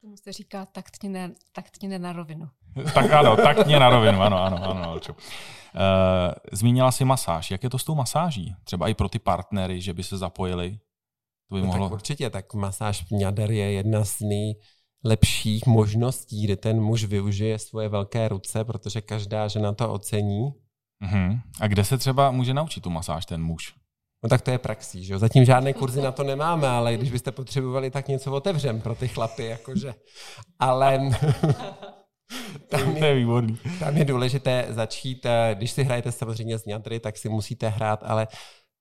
Tomu 0.00 0.16
se 0.16 0.32
říká 0.32 0.66
taktně, 0.66 1.10
ne, 1.10 1.34
taktně 1.52 1.88
ne 1.88 1.98
na 1.98 2.12
rovinu. 2.12 2.48
tak 2.94 3.12
ano, 3.12 3.36
taktně 3.36 3.80
na 3.80 3.90
rovinu, 3.90 4.22
ano, 4.22 4.42
ano, 4.42 4.64
ano. 4.64 4.94
Uh, 4.94 5.00
zmínila 6.52 6.92
si 6.92 7.04
masáž. 7.04 7.50
Jak 7.50 7.62
je 7.62 7.70
to 7.70 7.78
s 7.78 7.84
tou 7.84 7.94
masáží? 7.94 8.54
Třeba 8.64 8.88
i 8.88 8.94
pro 8.94 9.08
ty 9.08 9.18
partnery, 9.18 9.80
že 9.80 9.94
by 9.94 10.02
se 10.02 10.18
zapojili? 10.18 10.78
To 11.48 11.54
by 11.54 11.60
no 11.60 11.66
mohlo... 11.66 11.86
Tak 11.86 11.92
určitě, 11.92 12.30
tak 12.30 12.54
masáž 12.54 13.10
ňader 13.10 13.50
je 13.50 13.72
jedna 13.72 14.04
z 14.04 14.20
nejlepších 14.20 15.66
možností, 15.66 16.44
kdy 16.44 16.56
ten 16.56 16.80
muž 16.80 17.04
využije 17.04 17.58
svoje 17.58 17.88
velké 17.88 18.28
ruce, 18.28 18.64
protože 18.64 19.00
každá 19.00 19.48
žena 19.48 19.72
to 19.72 19.92
ocení. 19.92 20.52
Uh-huh. 21.02 21.40
A 21.60 21.68
kde 21.68 21.84
se 21.84 21.98
třeba 21.98 22.30
může 22.30 22.54
naučit 22.54 22.80
tu 22.80 22.90
masáž 22.90 23.26
ten 23.26 23.42
muž? 23.42 23.74
No 24.26 24.30
tak 24.30 24.42
to 24.42 24.50
je 24.50 24.58
praxí, 24.58 25.04
že 25.04 25.12
jo? 25.12 25.18
Zatím 25.18 25.44
žádné 25.44 25.72
kurzy 25.72 26.02
na 26.02 26.12
to 26.12 26.24
nemáme, 26.24 26.68
ale 26.68 26.96
když 26.96 27.10
byste 27.10 27.32
potřebovali, 27.32 27.90
tak 27.90 28.08
něco 28.08 28.32
otevřem 28.32 28.80
pro 28.80 28.94
ty 28.94 29.08
chlapy, 29.08 29.44
jakože. 29.44 29.94
Ale 30.58 31.00
tam 32.68 32.96
je, 32.96 33.14
výborný. 33.14 33.58
tam 33.80 33.96
je 33.96 34.04
důležité 34.04 34.66
začít, 34.70 35.26
eh, 35.26 35.54
když 35.54 35.70
si 35.70 35.82
hrajete 35.84 36.12
samozřejmě 36.12 36.58
z 36.58 36.66
ňadry, 36.66 37.00
tak 37.00 37.16
si 37.16 37.28
musíte 37.28 37.68
hrát, 37.68 38.02
ale 38.06 38.28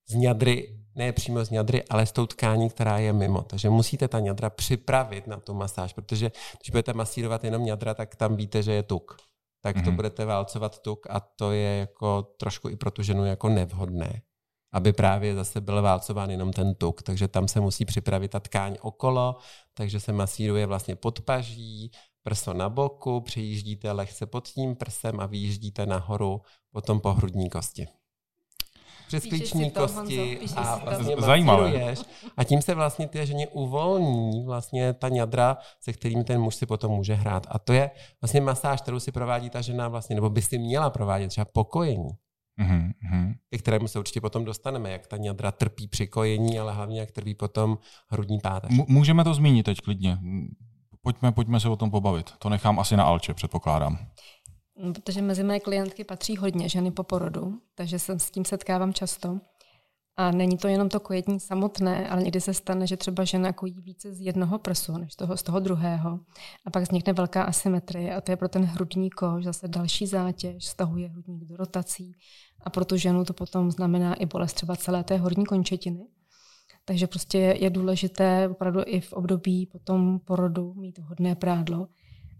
z 0.08 0.16
ňadry, 0.16 0.80
ne 0.96 1.12
přímo 1.12 1.46
z 1.46 1.50
ňadry, 1.50 1.84
ale 1.90 2.06
s 2.06 2.12
tou 2.12 2.26
tkání, 2.26 2.70
která 2.70 2.98
je 2.98 3.14
mimo. 3.14 3.42
Takže 3.42 3.70
musíte 3.70 4.08
ta 4.08 4.20
ňadra 4.20 4.50
připravit 4.50 5.28
na 5.28 5.38
tu 5.38 5.54
masáž, 5.54 5.94
protože 5.94 6.32
když 6.62 6.70
budete 6.72 6.94
masírovat 6.94 7.44
jenom 7.44 7.66
ňadra, 7.66 7.94
tak 7.94 8.16
tam 8.16 8.36
víte, 8.36 8.64
že 8.64 8.72
je 8.72 8.84
tuk. 8.84 9.18
Tak 9.62 9.76
to 9.76 9.82
mm-hmm. 9.82 9.96
budete 9.96 10.26
válcovat 10.26 10.80
tuk 10.80 11.08
a 11.10 11.20
to 11.20 11.52
je 11.52 11.78
jako 11.78 12.24
trošku 12.40 12.70
i 12.70 12.76
pro 12.76 12.92
tu 12.92 13.04
ženu 13.04 13.26
jako 13.26 13.50
nevhodné 13.50 14.22
aby 14.76 14.94
právě 14.94 15.36
zase 15.36 15.62
byl 15.62 15.82
válcován 15.82 16.30
jenom 16.30 16.54
ten 16.54 16.76
tuk. 16.76 17.02
Takže 17.02 17.28
tam 17.28 17.48
se 17.48 17.60
musí 17.60 17.86
připravit 17.86 18.32
ta 18.32 18.40
tkáň 18.40 18.78
okolo, 18.82 19.36
takže 19.74 20.00
se 20.00 20.14
masíruje 20.14 20.66
vlastně 20.66 20.96
podpaží, 20.96 21.92
prso 22.24 22.54
na 22.54 22.70
boku, 22.70 23.22
přijíždíte 23.22 23.92
lehce 23.92 24.26
pod 24.26 24.48
tím 24.48 24.76
prsem 24.76 25.20
a 25.20 25.26
vyjíždíte 25.26 25.86
nahoru 25.86 26.42
potom 26.72 27.00
po 27.00 27.14
hrudní 27.14 27.50
kosti. 27.50 27.88
Přes 29.08 29.24
klíční 29.24 29.72
kosti 29.72 30.38
Honzo, 30.38 30.60
a 30.60 30.76
vlastně 30.76 31.16
Zajímavé. 31.20 31.96
A 32.38 32.44
tím 32.44 32.62
se 32.62 32.76
vlastně 32.76 33.08
ty 33.08 33.26
ženě 33.26 33.48
uvolní 33.48 34.46
vlastně 34.46 34.94
ta 34.94 35.10
ňadra, 35.10 35.58
se 35.82 35.94
kterými 35.94 36.24
ten 36.24 36.42
muž 36.42 36.56
si 36.56 36.66
potom 36.66 36.92
může 36.92 37.14
hrát. 37.14 37.48
A 37.50 37.60
to 37.60 37.74
je 37.74 37.92
vlastně 38.22 38.42
masáž, 38.42 38.82
kterou 38.82 39.00
si 39.00 39.12
provádí 39.12 39.50
ta 39.50 39.62
žena 39.62 39.88
vlastně, 39.88 40.16
nebo 40.16 40.30
by 40.30 40.42
si 40.42 40.58
měla 40.58 40.90
provádět 40.90 41.28
třeba 41.28 41.46
pokojení. 41.46 42.10
Mm-hmm. 42.60 43.34
Ke 43.50 43.58
kterému 43.58 43.88
se 43.88 44.00
určitě 44.00 44.22
potom 44.22 44.46
dostaneme, 44.46 44.92
jak 44.92 45.08
ta 45.08 45.18
ňadra 45.18 45.52
trpí 45.52 45.88
při 45.88 46.08
kojení, 46.08 46.60
ale 46.60 46.74
hlavně 46.74 47.00
jak 47.00 47.12
trpí 47.12 47.36
potom 47.36 47.78
hrudní 48.10 48.40
páteř. 48.40 48.72
M- 48.72 48.86
můžeme 48.88 49.24
to 49.24 49.34
zmínit 49.34 49.64
teď 49.64 49.82
klidně. 49.82 50.18
Pojďme, 51.02 51.32
pojďme 51.32 51.60
se 51.60 51.70
o 51.70 51.76
tom 51.76 51.92
pobavit. 51.92 52.32
To 52.40 52.50
nechám 52.50 52.80
asi 52.80 52.98
na 52.98 53.04
Alče, 53.04 53.34
předpokládám. 53.34 53.98
No, 54.84 54.94
protože 54.94 55.22
mezi 55.22 55.44
mé 55.44 55.60
klientky 55.60 56.04
patří 56.04 56.38
hodně 56.38 56.70
ženy 56.70 56.92
po 56.92 57.04
porodu, 57.04 57.54
takže 57.76 58.00
se 58.00 58.20
s 58.20 58.32
tím 58.32 58.46
setkávám 58.46 58.94
často. 58.94 59.40
A 60.18 60.32
není 60.32 60.58
to 60.58 60.68
jenom 60.68 60.90
to 60.90 61.00
kojení 61.00 61.40
samotné, 61.40 62.10
ale 62.10 62.24
někdy 62.24 62.42
se 62.42 62.54
stane, 62.54 62.88
že 62.88 62.98
třeba 62.98 63.24
žena 63.24 63.54
kojí 63.54 63.82
více 63.82 64.14
z 64.14 64.22
jednoho 64.22 64.60
prsu 64.60 64.98
než 64.98 65.16
toho, 65.16 65.38
z 65.38 65.44
toho 65.44 65.60
druhého. 65.60 66.20
A 66.66 66.72
pak 66.72 66.84
vznikne 66.84 67.14
velká 67.14 67.44
asymetrie 67.44 68.16
a 68.16 68.22
to 68.22 68.32
je 68.32 68.38
pro 68.38 68.50
ten 68.50 68.66
hrudní 68.66 69.10
kož 69.10 69.44
zase 69.44 69.68
další 69.68 70.08
zátěž, 70.08 70.66
stahuje 70.66 71.08
hrudník 71.08 71.44
do 71.44 71.58
rotací 71.58 72.16
a 72.64 72.70
pro 72.70 72.86
tu 72.86 72.98
ženu 72.98 73.26
to 73.26 73.34
potom 73.34 73.72
znamená 73.72 74.14
i 74.14 74.26
bolest 74.26 74.54
třeba 74.54 74.76
celé 74.76 75.04
té 75.04 75.18
horní 75.18 75.46
končetiny. 75.46 76.06
Takže 76.86 77.08
prostě 77.08 77.38
je 77.38 77.70
důležité 77.70 78.50
opravdu 78.50 78.82
i 78.86 79.00
v 79.00 79.14
období 79.14 79.66
potom 79.66 80.20
porodu 80.20 80.74
mít 80.74 80.98
vhodné 80.98 81.36
prádlo 81.36 81.88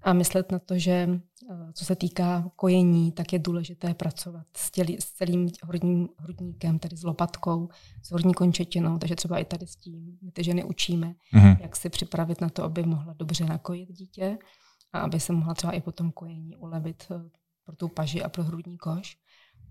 a 0.06 0.14
myslet 0.14 0.52
na 0.52 0.60
to, 0.60 0.78
že 0.78 0.92
eh, 0.92 1.74
co 1.74 1.86
se 1.86 1.96
týká 1.96 2.52
kojení, 2.56 3.12
tak 3.12 3.34
je 3.34 3.40
důležité 3.40 3.94
pracovat 3.94 4.46
s, 4.58 4.72
těli, 4.72 4.98
s 5.00 5.12
celým 5.12 5.50
horním 5.64 6.10
hrudníkem, 6.18 6.80
tedy 6.80 6.98
s 6.98 7.04
lopatkou, 7.04 7.70
s 8.04 8.12
horní 8.12 8.34
končetinou, 8.34 8.98
takže 8.98 9.16
třeba 9.16 9.38
i 9.38 9.46
tady 9.46 9.68
s 9.68 9.76
tím 9.76 10.18
my 10.22 10.32
ty 10.32 10.44
ženy 10.44 10.64
učíme, 10.64 11.16
mm-hmm. 11.34 11.58
jak 11.62 11.76
si 11.76 11.90
připravit 11.90 12.42
na 12.42 12.50
to, 12.50 12.64
aby 12.64 12.84
mohla 12.84 13.14
dobře 13.14 13.46
nakojit 13.46 13.92
dítě 13.92 14.38
a 14.94 15.00
aby 15.00 15.20
se 15.20 15.34
mohla 15.34 15.54
třeba 15.54 15.74
i 15.74 15.82
potom 15.82 16.12
kojení 16.12 16.56
ulevit 16.56 17.04
eh, 17.12 17.30
pro 17.66 17.76
tu 17.76 17.88
paži 17.88 18.24
a 18.24 18.30
pro 18.30 18.44
hrudní 18.44 18.78
koš. 18.78 19.18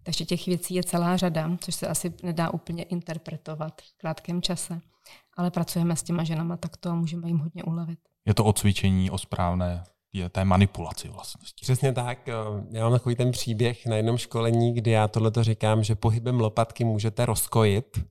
Takže 0.02 0.24
těch 0.24 0.46
věcí 0.46 0.74
je 0.74 0.82
celá 0.82 1.16
řada, 1.16 1.56
což 1.60 1.74
se 1.74 1.88
asi 1.88 2.14
nedá 2.22 2.50
úplně 2.50 2.82
interpretovat 2.82 3.82
v 3.82 3.96
krátkém 3.96 4.42
čase. 4.42 4.80
Ale 5.36 5.50
pracujeme 5.50 5.96
s 5.96 6.02
těma 6.02 6.24
ženama 6.24 6.56
takto 6.56 6.90
a 6.90 6.94
můžeme 6.94 7.28
jim 7.28 7.38
hodně 7.38 7.64
ulevit. 7.64 7.98
Je 8.26 8.34
to 8.34 8.44
o 8.44 8.52
cvičení, 8.52 9.10
o 9.10 9.18
správné 9.18 9.84
té 10.32 10.44
manipulaci 10.44 11.08
vlastně. 11.08 11.46
Přesně 11.60 11.92
tak. 11.92 12.26
Já 12.70 12.82
mám 12.82 12.92
takový 12.92 13.16
ten 13.16 13.30
příběh 13.30 13.86
na 13.86 13.96
jednom 13.96 14.18
školení, 14.18 14.74
kdy 14.74 14.90
já 14.90 15.08
tohleto 15.08 15.44
říkám, 15.44 15.82
že 15.84 15.94
pohybem 15.94 16.40
lopatky 16.40 16.84
můžete 16.84 17.26
rozkojit 17.26 18.04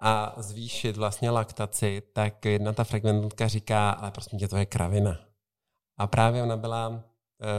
a 0.00 0.34
zvýšit 0.36 0.96
vlastně 0.96 1.30
laktaci, 1.30 2.02
tak 2.12 2.44
jedna 2.44 2.72
ta 2.72 2.84
frekventka 2.84 3.48
říká, 3.48 3.90
ale 3.90 4.10
prostě 4.10 4.36
tě, 4.36 4.48
to 4.48 4.56
je 4.56 4.66
kravina. 4.66 5.18
A 5.98 6.06
právě 6.06 6.42
ona 6.42 6.56
byla 6.56 7.04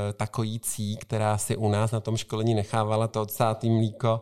e, 0.10 0.14
takovící, 0.14 0.98
která 0.98 1.38
si 1.38 1.58
u 1.58 1.70
nás 1.70 1.92
na 1.92 2.00
tom 2.00 2.18
školení 2.18 2.54
nechávala 2.54 3.08
to 3.08 3.22
odsátý 3.22 3.70
mlíko 3.70 4.22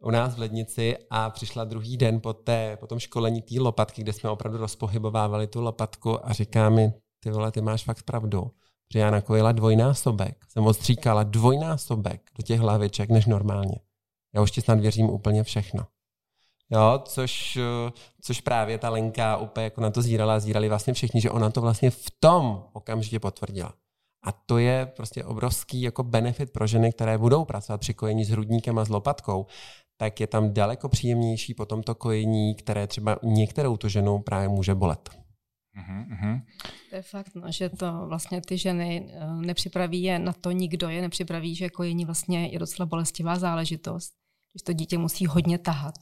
u 0.00 0.10
nás 0.10 0.34
v 0.34 0.38
lednici 0.38 0.96
a 1.10 1.30
přišla 1.30 1.64
druhý 1.64 1.96
den 1.96 2.20
po, 2.20 2.32
té, 2.32 2.76
po 2.76 2.86
tom 2.86 2.98
školení 2.98 3.42
té 3.42 3.60
lopatky, 3.60 4.02
kde 4.02 4.12
jsme 4.12 4.30
opravdu 4.30 4.58
rozpohybovávali 4.58 5.46
tu 5.46 5.60
lopatku 5.60 6.26
a 6.26 6.32
říká 6.32 6.68
mi, 6.68 6.92
ty 7.28 7.32
vole, 7.32 7.52
ty 7.52 7.60
máš 7.60 7.84
fakt 7.84 8.02
pravdu. 8.02 8.50
Že 8.92 8.98
já 8.98 9.10
nakojila 9.10 9.52
dvojnásobek, 9.52 10.44
jsem 10.48 10.66
odstříkala 10.66 11.22
dvojnásobek 11.22 12.20
do 12.38 12.42
těch 12.42 12.60
hlaviček 12.60 13.10
než 13.10 13.26
normálně. 13.26 13.80
Já 14.34 14.42
už 14.42 14.50
ti 14.50 14.60
snad 14.60 14.80
věřím 14.80 15.10
úplně 15.10 15.42
všechno. 15.42 15.86
Jo, 16.70 17.02
což, 17.04 17.58
což 18.20 18.40
právě 18.40 18.78
ta 18.78 18.90
Lenka 18.90 19.36
úplně 19.36 19.64
jako 19.64 19.80
na 19.80 19.90
to 19.90 20.02
zírala, 20.02 20.40
zírali 20.40 20.68
vlastně 20.68 20.92
všichni, 20.92 21.20
že 21.20 21.30
ona 21.30 21.50
to 21.50 21.60
vlastně 21.60 21.90
v 21.90 22.10
tom 22.20 22.64
okamžitě 22.72 23.20
potvrdila. 23.20 23.72
A 24.24 24.32
to 24.32 24.58
je 24.58 24.86
prostě 24.86 25.24
obrovský 25.24 25.82
jako 25.82 26.02
benefit 26.02 26.52
pro 26.52 26.66
ženy, 26.66 26.92
které 26.92 27.18
budou 27.18 27.44
pracovat 27.44 27.80
při 27.80 27.94
kojení 27.94 28.24
s 28.24 28.30
hrudníkem 28.30 28.78
a 28.78 28.84
s 28.84 28.88
lopatkou, 28.88 29.46
tak 29.96 30.20
je 30.20 30.26
tam 30.26 30.52
daleko 30.52 30.88
příjemnější 30.88 31.54
potom 31.54 31.82
to 31.82 31.94
kojení, 31.94 32.54
které 32.54 32.86
třeba 32.86 33.16
některou 33.22 33.76
tu 33.76 33.88
ženu 33.88 34.18
právě 34.18 34.48
může 34.48 34.74
bolet. 34.74 35.27
Uh-huh. 35.78 36.42
To 36.90 36.96
je 36.96 37.02
fakt, 37.02 37.34
no, 37.34 37.52
že 37.52 37.68
to 37.68 38.06
vlastně 38.08 38.40
ty 38.40 38.58
ženy 38.58 39.10
eh, 39.12 39.26
nepřipraví 39.46 40.02
je 40.02 40.18
na 40.18 40.32
to 40.32 40.50
nikdo, 40.50 40.88
je 40.88 41.02
nepřipraví, 41.02 41.54
že 41.54 41.70
kojení 41.70 42.04
vlastně 42.04 42.46
je 42.46 42.58
docela 42.58 42.86
bolestivá 42.86 43.38
záležitost, 43.38 44.12
když 44.52 44.62
to 44.62 44.72
dítě 44.72 44.98
musí 44.98 45.26
hodně 45.26 45.58
tahat. 45.58 45.94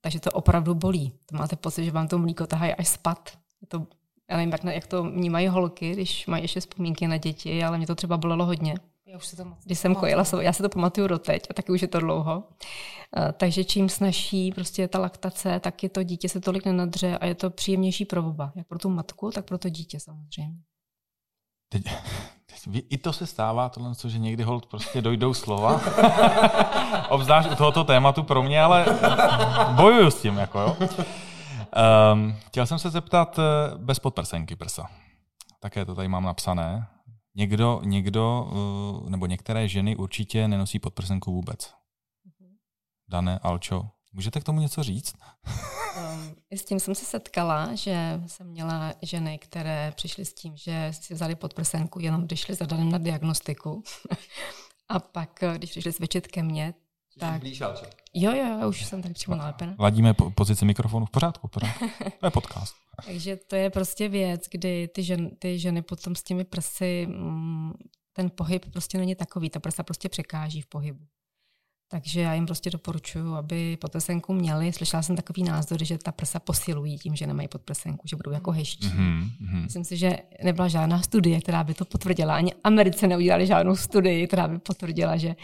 Takže 0.00 0.20
to 0.20 0.30
opravdu 0.30 0.74
bolí. 0.74 1.12
To 1.26 1.36
máte 1.36 1.56
pocit, 1.56 1.84
že 1.84 1.90
vám 1.90 2.08
to 2.08 2.18
mlíko 2.18 2.46
tahají 2.46 2.74
až 2.74 2.88
spad. 2.88 3.38
Je 3.60 3.68
to, 3.68 3.86
já 4.30 4.36
nevím, 4.36 4.52
jak, 4.52 4.64
jak 4.64 4.86
to 4.86 5.02
vnímají 5.02 5.48
holky, 5.48 5.92
když 5.92 6.26
mají 6.26 6.44
ještě 6.44 6.60
vzpomínky 6.60 7.06
na 7.06 7.16
děti, 7.16 7.64
ale 7.64 7.78
mě 7.78 7.86
to 7.86 7.94
třeba 7.94 8.16
bolelo 8.16 8.46
hodně. 8.46 8.74
Já 9.14 9.18
už 9.18 9.26
se 9.26 9.36
to 9.36 9.44
moc 9.44 9.58
Když 9.64 9.78
jsem 9.78 9.94
kojila, 9.94 10.24
já 10.40 10.52
se 10.52 10.62
to 10.62 10.68
pamatuju 10.68 11.06
doteď 11.06 11.46
a 11.50 11.54
taky 11.54 11.72
už 11.72 11.82
je 11.82 11.88
to 11.88 12.00
dlouho. 12.00 12.44
Takže 13.36 13.64
čím 13.64 13.88
snažší 13.88 14.52
prostě 14.52 14.82
je 14.82 14.88
ta 14.88 14.98
laktace, 14.98 15.60
tak 15.60 15.82
je 15.82 15.88
to 15.88 16.02
dítě 16.02 16.28
se 16.28 16.40
tolik 16.40 16.66
nenadře 16.66 17.18
a 17.18 17.26
je 17.26 17.34
to 17.34 17.50
příjemnější 17.50 18.04
pro 18.04 18.26
oba. 18.26 18.52
Jak 18.54 18.66
pro 18.66 18.78
tu 18.78 18.90
matku, 18.90 19.30
tak 19.30 19.44
pro 19.44 19.58
to 19.58 19.68
dítě 19.68 20.00
samozřejmě. 20.00 20.56
Teď, 21.68 21.82
teď, 22.46 22.84
I 22.90 22.98
to 22.98 23.12
se 23.12 23.26
stává, 23.26 23.68
tohle, 23.68 23.92
že 24.06 24.18
někdy 24.18 24.42
hold 24.42 24.66
prostě 24.66 25.02
dojdou 25.02 25.34
slova. 25.34 25.80
Obzvlášť 27.08 27.50
u 27.50 27.54
tohoto 27.54 27.84
tématu 27.84 28.22
pro 28.22 28.42
mě, 28.42 28.62
ale 28.62 28.86
bojuju 29.70 30.10
s 30.10 30.22
tím. 30.22 30.36
Jako, 30.36 30.60
jo. 30.60 30.76
Um, 32.12 32.36
chtěl 32.46 32.66
jsem 32.66 32.78
se 32.78 32.90
zeptat 32.90 33.38
eh, 33.38 33.78
bez 33.78 33.98
podprsenky 33.98 34.56
prsa. 34.56 34.86
Také 35.60 35.84
to 35.84 35.94
tady 35.94 36.08
mám 36.08 36.24
napsané. 36.24 36.93
Někdo, 37.34 37.80
někdo 37.84 38.50
eh, 39.06 39.10
nebo 39.10 39.26
některé 39.26 39.68
ženy 39.68 39.96
určitě 39.96 40.48
nenosí 40.48 40.78
podprsenku 40.78 41.32
vůbec. 41.32 41.74
Mhm. 42.24 42.56
Dané, 43.08 43.38
Alčo, 43.42 43.88
můžete 44.12 44.40
k 44.40 44.44
tomu 44.44 44.60
něco 44.60 44.82
říct? 44.82 45.14
S 46.50 46.64
tím 46.64 46.80
jsem 46.80 46.94
se 46.94 47.04
setkala, 47.04 47.74
že 47.74 48.22
jsem 48.26 48.46
měla 48.46 48.94
ženy, 49.02 49.38
které 49.38 49.92
přišly 49.96 50.24
s 50.24 50.34
tím, 50.34 50.56
že 50.56 50.88
si 50.90 51.14
vzali 51.14 51.34
podprsenku 51.34 52.00
jenom 52.00 52.26
když 52.26 52.40
šli 52.40 52.54
zadanem 52.54 52.92
na 52.92 52.98
diagnostiku. 52.98 53.82
A 54.88 54.98
pak, 54.98 55.42
eh, 55.42 55.58
když 55.58 55.70
přišli 55.70 55.92
cvičit 55.92 56.26
ke 56.26 56.42
mně, 56.42 56.74
tak... 57.18 57.40
Blíž, 57.40 57.62
jo, 58.14 58.32
jo, 58.32 58.58
jo, 58.60 58.68
už 58.68 58.84
jsem 58.84 59.02
tady 59.02 59.14
přímo 59.14 59.36
nalepená. 59.36 59.74
Ladíme 59.78 60.14
po, 60.14 60.30
pozici 60.30 60.64
mikrofonu 60.64 61.06
v 61.06 61.10
pořádku, 61.10 61.48
v 61.48 61.50
pořádku. 61.50 61.84
To 62.20 62.26
je 62.26 62.30
podcast. 62.30 62.74
Takže 63.06 63.36
to 63.36 63.56
je 63.56 63.70
prostě 63.70 64.08
věc, 64.08 64.44
kdy 64.50 64.88
ty, 64.88 65.02
žen, 65.02 65.30
ty 65.38 65.58
ženy 65.58 65.82
potom 65.82 66.14
s 66.14 66.22
těmi 66.22 66.44
prsy, 66.44 67.06
mm, 67.10 67.72
ten 68.12 68.30
pohyb 68.30 68.66
prostě 68.72 68.98
není 68.98 69.14
takový, 69.14 69.50
ta 69.50 69.60
prsa 69.60 69.82
prostě 69.82 70.08
překáží 70.08 70.60
v 70.60 70.66
pohybu. 70.66 71.06
Takže 71.88 72.20
já 72.20 72.34
jim 72.34 72.46
prostě 72.46 72.70
doporučuji, 72.70 73.34
aby 73.34 73.76
podprsenku 73.76 74.32
měli. 74.32 74.72
Slyšela 74.72 75.02
jsem 75.02 75.16
takový 75.16 75.42
názor, 75.42 75.84
že 75.84 75.98
ta 75.98 76.12
prsa 76.12 76.40
posilují 76.40 76.98
tím, 76.98 77.16
že 77.16 77.26
nemají 77.26 77.48
podprsenku, 77.48 78.08
že 78.08 78.16
budou 78.16 78.30
jako 78.30 78.50
hezčí. 78.50 78.88
Mm-hmm. 78.88 79.62
Myslím 79.62 79.84
si, 79.84 79.96
že 79.96 80.18
nebyla 80.44 80.68
žádná 80.68 81.02
studie, 81.02 81.40
která 81.40 81.64
by 81.64 81.74
to 81.74 81.84
potvrdila. 81.84 82.36
Ani 82.36 82.52
Americe 82.64 83.06
neudělali 83.06 83.46
žádnou 83.46 83.76
studii, 83.76 84.26
která 84.26 84.48
by 84.48 84.58
potvrdila, 84.58 85.16
že 85.16 85.36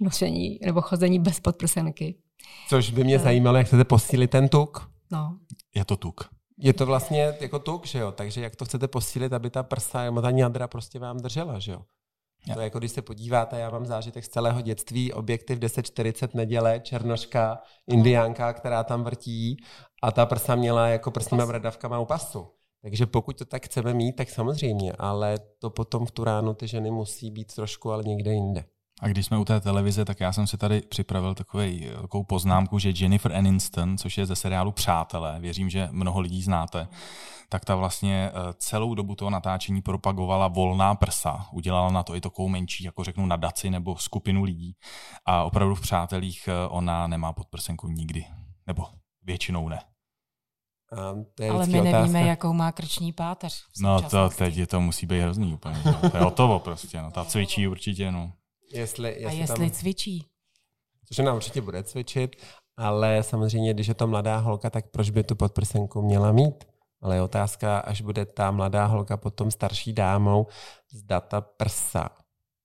nošení 0.00 0.58
nebo 0.64 0.80
chození 0.80 1.18
bez 1.18 1.40
podprsenky. 1.40 2.14
Což 2.68 2.90
by 2.90 3.04
mě 3.04 3.16
uh, 3.16 3.24
zajímalo, 3.24 3.56
jak 3.56 3.66
chcete 3.66 3.84
posílit 3.84 4.30
ten 4.30 4.48
tuk. 4.48 4.90
No. 5.12 5.38
Je 5.74 5.84
to 5.84 5.96
tuk. 5.96 6.28
Je 6.58 6.72
to 6.72 6.86
vlastně 6.86 7.34
jako 7.40 7.58
tuk, 7.58 7.86
že 7.86 7.98
jo? 7.98 8.12
Takže 8.12 8.40
jak 8.40 8.56
to 8.56 8.64
chcete 8.64 8.88
posílit, 8.88 9.32
aby 9.32 9.50
ta 9.50 9.62
prsa, 9.62 10.20
ta 10.22 10.30
ňadra 10.30 10.68
prostě 10.68 10.98
vám 10.98 11.16
držela, 11.18 11.58
že 11.58 11.72
jo? 11.72 11.82
Ja. 12.46 12.54
To 12.54 12.60
je 12.60 12.64
jako 12.64 12.78
když 12.78 12.92
se 12.92 13.02
podíváte, 13.02 13.58
já 13.58 13.70
mám 13.70 13.86
zážitek 13.86 14.24
z 14.24 14.28
celého 14.28 14.60
dětství, 14.60 15.12
objektiv 15.12 15.60
1040 15.60 16.34
neděle, 16.34 16.80
černoška, 16.80 17.58
indiánka, 17.86 18.52
která 18.52 18.84
tam 18.84 19.04
vrtí 19.04 19.56
a 20.02 20.12
ta 20.12 20.26
prsa 20.26 20.54
měla 20.54 20.88
jako 20.88 21.10
prsníma 21.10 21.46
bradavkama 21.46 21.98
u 21.98 22.04
pasu. 22.04 22.46
Takže 22.82 23.06
pokud 23.06 23.38
to 23.38 23.44
tak 23.44 23.64
chceme 23.64 23.94
mít, 23.94 24.16
tak 24.16 24.30
samozřejmě, 24.30 24.92
ale 24.98 25.38
to 25.58 25.70
potom 25.70 26.06
v 26.06 26.10
tu 26.10 26.24
ránu 26.24 26.54
ty 26.54 26.68
ženy 26.68 26.90
musí 26.90 27.30
být 27.30 27.54
trošku 27.54 27.92
ale 27.92 28.04
někde 28.04 28.32
jinde. 28.32 28.64
A 29.00 29.08
když 29.08 29.26
jsme 29.26 29.38
u 29.38 29.44
té 29.44 29.60
televize, 29.60 30.04
tak 30.04 30.20
já 30.20 30.32
jsem 30.32 30.46
si 30.46 30.58
tady 30.58 30.80
připravil 30.80 31.34
takový, 31.34 31.90
takovou 32.02 32.24
poznámku, 32.24 32.78
že 32.78 32.92
Jennifer 32.96 33.32
Aniston, 33.32 33.98
což 33.98 34.18
je 34.18 34.26
ze 34.26 34.36
seriálu 34.36 34.72
Přátelé, 34.72 35.40
věřím, 35.40 35.70
že 35.70 35.88
mnoho 35.90 36.20
lidí 36.20 36.42
znáte, 36.42 36.88
tak 37.48 37.64
ta 37.64 37.74
vlastně 37.74 38.30
eh, 38.30 38.52
celou 38.56 38.94
dobu 38.94 39.14
toho 39.14 39.30
natáčení 39.30 39.82
propagovala 39.82 40.48
volná 40.48 40.94
prsa. 40.94 41.46
Udělala 41.52 41.90
na 41.90 42.02
to 42.02 42.14
i 42.16 42.20
takovou 42.20 42.48
menší, 42.48 42.84
jako 42.84 43.04
řeknu, 43.04 43.26
nadaci 43.26 43.70
nebo 43.70 43.96
skupinu 43.96 44.44
lidí. 44.44 44.76
A 45.26 45.44
opravdu 45.44 45.74
v 45.74 45.80
Přátelích 45.80 46.48
eh, 46.48 46.68
ona 46.68 47.06
nemá 47.06 47.32
podprsenku 47.32 47.88
nikdy. 47.88 48.24
Nebo 48.66 48.86
většinou 49.22 49.68
ne. 49.68 49.80
Um, 51.12 51.26
to 51.34 51.42
je 51.42 51.50
Ale 51.50 51.66
my 51.66 51.72
nevíme, 51.72 51.98
otázka. 51.98 52.18
jakou 52.18 52.52
má 52.52 52.72
krční 52.72 53.12
páteř. 53.12 53.64
No 53.80 54.02
to 54.02 54.28
teď 54.28 54.56
je 54.56 54.66
to 54.66 54.80
musí 54.80 55.06
být 55.06 55.20
hrozný 55.20 55.54
úplně. 55.54 55.82
To 56.10 56.16
je 56.16 56.22
hotovo 56.22 56.58
prostě. 56.58 57.02
No. 57.02 57.10
Ta 57.10 57.24
cvičí 57.24 57.68
určitě. 57.68 58.12
No. 58.12 58.32
Jestli, 58.72 59.08
jestli 59.08 59.26
A 59.26 59.30
jestli 59.30 59.56
tam, 59.56 59.70
cvičí? 59.70 60.24
Což 61.08 61.18
nám 61.18 61.36
určitě 61.36 61.60
bude 61.60 61.82
cvičit, 61.82 62.36
ale 62.76 63.22
samozřejmě, 63.22 63.74
když 63.74 63.86
je 63.86 63.94
to 63.94 64.06
mladá 64.06 64.36
holka, 64.36 64.70
tak 64.70 64.90
proč 64.90 65.10
by 65.10 65.24
tu 65.24 65.36
podprsenku 65.36 66.02
měla 66.02 66.32
mít? 66.32 66.64
Ale 67.00 67.14
je 67.14 67.22
otázka, 67.22 67.78
až 67.78 68.00
bude 68.00 68.26
ta 68.26 68.50
mladá 68.50 68.86
holka 68.86 69.16
potom 69.16 69.50
starší 69.50 69.92
dámou, 69.92 70.46
zda 70.92 71.20
ta 71.20 71.40
prsa 71.40 72.10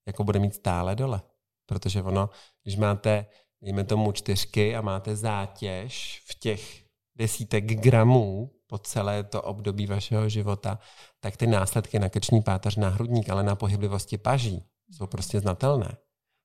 jako 0.08 0.24
bude 0.24 0.40
mít 0.40 0.56
stále 0.56 0.96
dole. 0.96 1.22
Protože 1.66 2.04
ono, 2.04 2.30
když 2.64 2.76
máte, 2.76 3.26
dejme 3.62 3.84
tomu 3.84 4.12
čtyřky 4.12 4.76
a 4.76 4.82
máte 4.82 5.16
zátěž 5.16 6.24
v 6.28 6.40
těch 6.40 6.84
desítek 7.16 7.66
gramů 7.66 8.52
po 8.68 8.78
celé 8.78 9.24
to 9.24 9.42
období 9.42 9.88
vašeho 9.88 10.30
života, 10.30 10.80
tak 11.20 11.38
ty 11.38 11.48
následky 11.48 12.00
na 12.00 12.10
krční 12.10 12.42
páteř, 12.42 12.76
na 12.76 12.90
hrudník, 12.90 13.30
ale 13.30 13.44
na 13.44 13.56
pohyblivosti 13.56 14.18
paží 14.18 14.73
jsou 14.92 15.08
prostě 15.08 15.40
znatelné. 15.40 15.98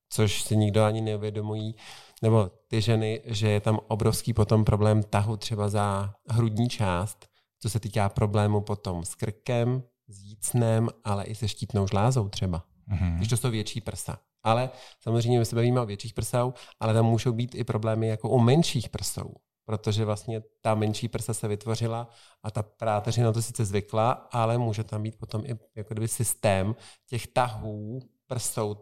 Což 0.09 0.41
si 0.41 0.57
nikdo 0.57 0.83
ani 0.83 1.01
neuvědomují, 1.01 1.75
nebo 2.21 2.51
ty 2.67 2.81
ženy, 2.81 3.21
že 3.25 3.49
je 3.49 3.59
tam 3.59 3.79
obrovský 3.87 4.33
potom 4.33 4.65
problém 4.65 5.03
tahu 5.03 5.37
třeba 5.37 5.69
za 5.69 6.13
hrudní 6.29 6.69
část, 6.69 7.27
co 7.59 7.69
se 7.69 7.79
týká 7.79 8.09
problému 8.09 8.61
potom 8.61 9.05
s 9.05 9.15
krkem, 9.15 9.83
s 10.07 10.19
jícnem, 10.23 10.89
ale 11.03 11.23
i 11.23 11.35
se 11.35 11.47
štítnou 11.47 11.87
žlázou 11.87 12.29
třeba. 12.29 12.63
Mm-hmm. 12.91 13.17
Když 13.17 13.29
to 13.29 13.37
jsou 13.37 13.51
větší 13.51 13.81
prsa. 13.81 14.19
Ale 14.43 14.69
samozřejmě 14.99 15.39
my 15.39 15.45
se 15.45 15.55
bavíme 15.55 15.81
o 15.81 15.85
větších 15.85 16.13
prsou, 16.13 16.53
ale 16.79 16.93
tam 16.93 17.05
můžou 17.05 17.33
být 17.33 17.55
i 17.55 17.63
problémy 17.63 18.07
jako 18.07 18.29
u 18.29 18.39
menších 18.39 18.89
prsou 18.89 19.33
protože 19.69 20.05
vlastně 20.05 20.41
ta 20.61 20.75
menší 20.75 21.07
prsa 21.07 21.33
se 21.33 21.47
vytvořila 21.47 22.09
a 22.43 22.51
ta 22.51 22.63
práteřina 22.63 23.31
to 23.31 23.41
sice 23.41 23.65
zvykla, 23.65 24.11
ale 24.11 24.57
může 24.57 24.83
tam 24.83 25.03
být 25.03 25.15
potom 25.15 25.45
i 25.45 25.59
jako 25.75 25.93
kdyby 25.93 26.07
systém 26.07 26.75
těch 27.07 27.27
tahů 27.27 27.99
prsou, 28.29 28.75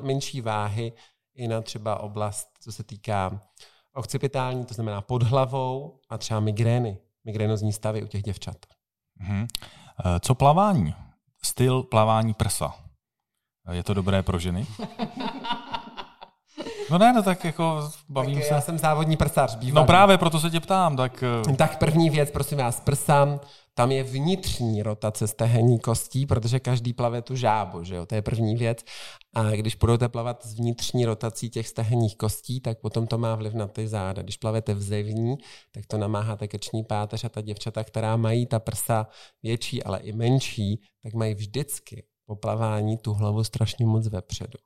menší 0.00 0.40
váhy 0.40 0.92
i 1.34 1.48
na 1.48 1.60
třeba 1.60 2.00
oblast, 2.00 2.48
co 2.60 2.72
se 2.72 2.84
týká 2.84 3.40
okcipitální, 3.94 4.64
to 4.64 4.74
znamená 4.74 5.00
pod 5.00 5.22
hlavou 5.22 6.00
a 6.08 6.18
třeba 6.18 6.40
migrény, 6.40 6.98
migrénozní 7.24 7.72
stavy 7.72 8.02
u 8.02 8.06
těch 8.06 8.22
děvčat. 8.22 8.56
Mm-hmm. 9.20 9.46
Co 10.20 10.34
plavání? 10.34 10.94
Styl 11.44 11.82
plavání 11.82 12.34
prsa. 12.34 12.74
Je 13.70 13.82
to 13.82 13.94
dobré 13.94 14.22
pro 14.22 14.38
ženy? 14.38 14.66
No 16.90 16.98
ne, 16.98 17.12
no 17.12 17.22
tak 17.22 17.44
jako 17.44 17.90
bavím 18.08 18.34
tak 18.34 18.44
se. 18.44 18.54
Já 18.54 18.60
jsem 18.60 18.78
závodní 18.78 19.16
prsář, 19.16 19.56
bývalý. 19.56 19.82
No 19.82 19.86
právě, 19.86 20.18
proto 20.18 20.40
se 20.40 20.50
tě 20.50 20.60
ptám. 20.60 20.96
Tak... 20.96 21.24
Eh, 21.50 21.56
tak 21.56 21.78
první 21.78 22.10
věc, 22.10 22.30
prosím 22.30 22.58
vás, 22.58 22.80
prsa, 22.80 23.40
tam 23.74 23.92
je 23.92 24.02
vnitřní 24.02 24.82
rotace 24.82 25.28
stehenní 25.28 25.80
kostí, 25.80 26.26
protože 26.26 26.60
každý 26.60 26.92
plave 26.92 27.22
tu 27.22 27.36
žábu, 27.36 27.84
že 27.84 27.94
jo? 27.94 28.06
To 28.06 28.14
je 28.14 28.22
první 28.22 28.56
věc. 28.56 28.84
A 29.34 29.50
když 29.50 29.74
budete 29.74 30.08
plavat 30.08 30.46
s 30.46 30.54
vnitřní 30.54 31.04
rotací 31.04 31.50
těch 31.50 31.68
stehenních 31.68 32.16
kostí, 32.16 32.60
tak 32.60 32.80
potom 32.80 33.06
to 33.06 33.18
má 33.18 33.34
vliv 33.34 33.54
na 33.54 33.66
ty 33.66 33.88
záda. 33.88 34.22
Když 34.22 34.36
plavete 34.36 34.74
v 34.74 34.82
zevní, 34.82 35.36
tak 35.72 35.86
to 35.86 35.98
namáháte 35.98 36.48
krční 36.48 36.84
páteř 36.84 37.24
a 37.24 37.28
ta 37.28 37.40
děvčata, 37.40 37.84
která 37.84 38.16
mají 38.16 38.46
ta 38.46 38.58
prsa 38.58 39.06
větší, 39.42 39.82
ale 39.82 39.98
i 39.98 40.12
menší, 40.12 40.80
tak 41.02 41.14
mají 41.14 41.34
vždycky 41.34 42.04
po 42.26 42.36
plavání 42.36 42.98
tu 42.98 43.12
hlavu 43.12 43.44
strašně 43.44 43.86
moc 43.86 44.08
vepředu. 44.08 44.58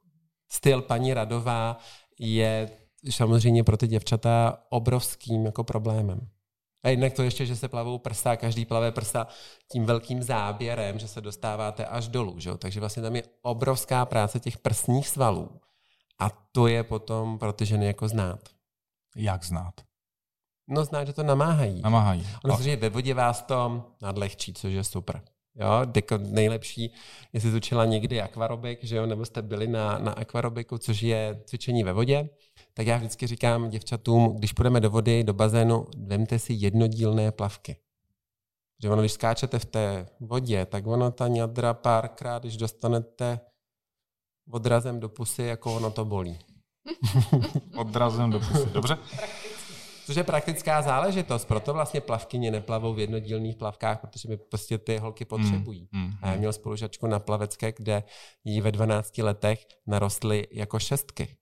Styl 0.52 0.82
paní 0.82 1.14
Radová 1.14 1.78
je 2.20 2.70
samozřejmě 3.10 3.64
pro 3.64 3.76
ty 3.76 3.86
děvčata 3.86 4.58
obrovským 4.70 5.44
jako 5.44 5.64
problémem. 5.64 6.28
A 6.86 6.88
jednak 6.88 7.12
to 7.12 7.22
ještě, 7.22 7.46
že 7.46 7.56
se 7.56 7.68
plavou 7.68 7.98
prsa, 7.98 8.36
každý 8.36 8.64
plave 8.64 8.92
prsa 8.92 9.26
tím 9.72 9.86
velkým 9.86 10.22
záběrem, 10.22 10.98
že 10.98 11.08
se 11.08 11.20
dostáváte 11.20 11.86
až 11.86 12.08
dolů. 12.08 12.38
Že? 12.38 12.56
Takže 12.56 12.80
vlastně 12.80 13.02
tam 13.02 13.16
je 13.16 13.22
obrovská 13.42 14.06
práce 14.06 14.40
těch 14.40 14.58
prsních 14.58 15.08
svalů. 15.08 15.60
A 16.18 16.30
to 16.52 16.66
je 16.66 16.82
potom 16.82 17.38
pro 17.38 17.52
ty 17.52 17.66
ženy 17.66 17.86
jako 17.86 18.08
znát. 18.08 18.40
Jak 19.16 19.44
znát? 19.44 19.74
No 20.68 20.84
znát, 20.84 21.04
že 21.04 21.12
to 21.12 21.22
namáhají. 21.22 21.82
Namáhají. 21.82 22.26
Ono 22.44 22.56
se, 22.56 22.62
že 22.62 22.76
ve 22.76 22.88
vodě 22.88 23.14
vás 23.14 23.42
to 23.42 23.84
nadlehčí, 24.02 24.52
což 24.52 24.72
je 24.72 24.84
super. 24.84 25.22
Jo, 25.60 25.80
deko 25.84 26.18
nejlepší, 26.18 26.92
jestli 27.32 27.50
točila 27.50 27.84
někdy 27.84 28.22
akvarobik, 28.22 28.84
že 28.84 28.96
jo, 28.96 29.06
nebo 29.06 29.24
jste 29.24 29.42
byli 29.42 29.66
na, 29.66 29.98
na 29.98 30.12
akvarobiku, 30.12 30.78
což 30.78 31.02
je 31.02 31.42
cvičení 31.44 31.84
ve 31.84 31.92
vodě, 31.92 32.28
tak 32.74 32.86
já 32.86 32.96
vždycky 32.96 33.26
říkám 33.26 33.70
děvčatům, 33.70 34.36
když 34.36 34.52
půjdeme 34.52 34.80
do 34.80 34.90
vody, 34.90 35.24
do 35.24 35.34
bazénu, 35.34 35.86
vemte 35.96 36.38
si 36.38 36.52
jednodílné 36.52 37.32
plavky. 37.32 37.76
Že 38.82 38.90
ono, 38.90 39.02
když 39.02 39.12
skáčete 39.12 39.58
v 39.58 39.64
té 39.64 40.06
vodě, 40.20 40.66
tak 40.66 40.86
ono 40.86 41.10
ta 41.10 41.28
ňadra 41.28 41.74
párkrát, 41.74 42.42
když 42.42 42.56
dostanete 42.56 43.40
odrazem 44.50 45.00
do 45.00 45.08
pusy, 45.08 45.42
jako 45.42 45.76
ono 45.76 45.90
to 45.90 46.04
bolí. 46.04 46.38
odrazem 47.76 48.30
do 48.30 48.38
pusy, 48.38 48.66
dobře. 48.72 48.98
Což 50.06 50.16
je 50.16 50.24
praktická 50.24 50.82
záležitost, 50.82 51.44
proto 51.44 51.72
vlastně 51.72 52.00
plavkyně 52.00 52.50
neplavou 52.50 52.94
v 52.94 52.98
jednodílných 52.98 53.56
plavkách, 53.56 54.00
protože 54.00 54.28
mi 54.28 54.36
prostě 54.36 54.78
ty 54.78 54.98
holky 54.98 55.24
hmm, 55.24 55.28
potřebují. 55.28 55.88
Mm, 55.92 56.00
mm, 56.00 56.12
a 56.22 56.30
já 56.30 56.36
měl 56.36 56.52
spolužačku 56.52 57.06
na 57.06 57.18
plavecké, 57.18 57.72
kde 57.72 58.02
jí 58.44 58.60
ve 58.60 58.72
12 58.72 59.18
letech 59.18 59.66
narostly 59.86 60.46
jako 60.52 60.78
šestky. 60.78 61.36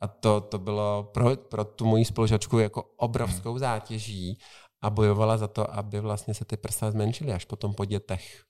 A 0.00 0.08
to, 0.08 0.40
to 0.40 0.58
bylo 0.58 1.10
pro, 1.14 1.36
pro 1.36 1.64
tu 1.64 1.86
moji 1.86 2.04
spolužačku 2.04 2.58
jako 2.58 2.82
obrovskou 2.82 3.52
mm. 3.52 3.58
zátěží 3.58 4.38
a 4.82 4.90
bojovala 4.90 5.36
za 5.36 5.48
to, 5.48 5.74
aby 5.74 6.00
vlastně 6.00 6.34
se 6.34 6.44
ty 6.44 6.56
prsa 6.56 6.90
zmenšily 6.90 7.32
až 7.32 7.44
potom 7.44 7.74
po 7.74 7.84
dětech. 7.84 8.44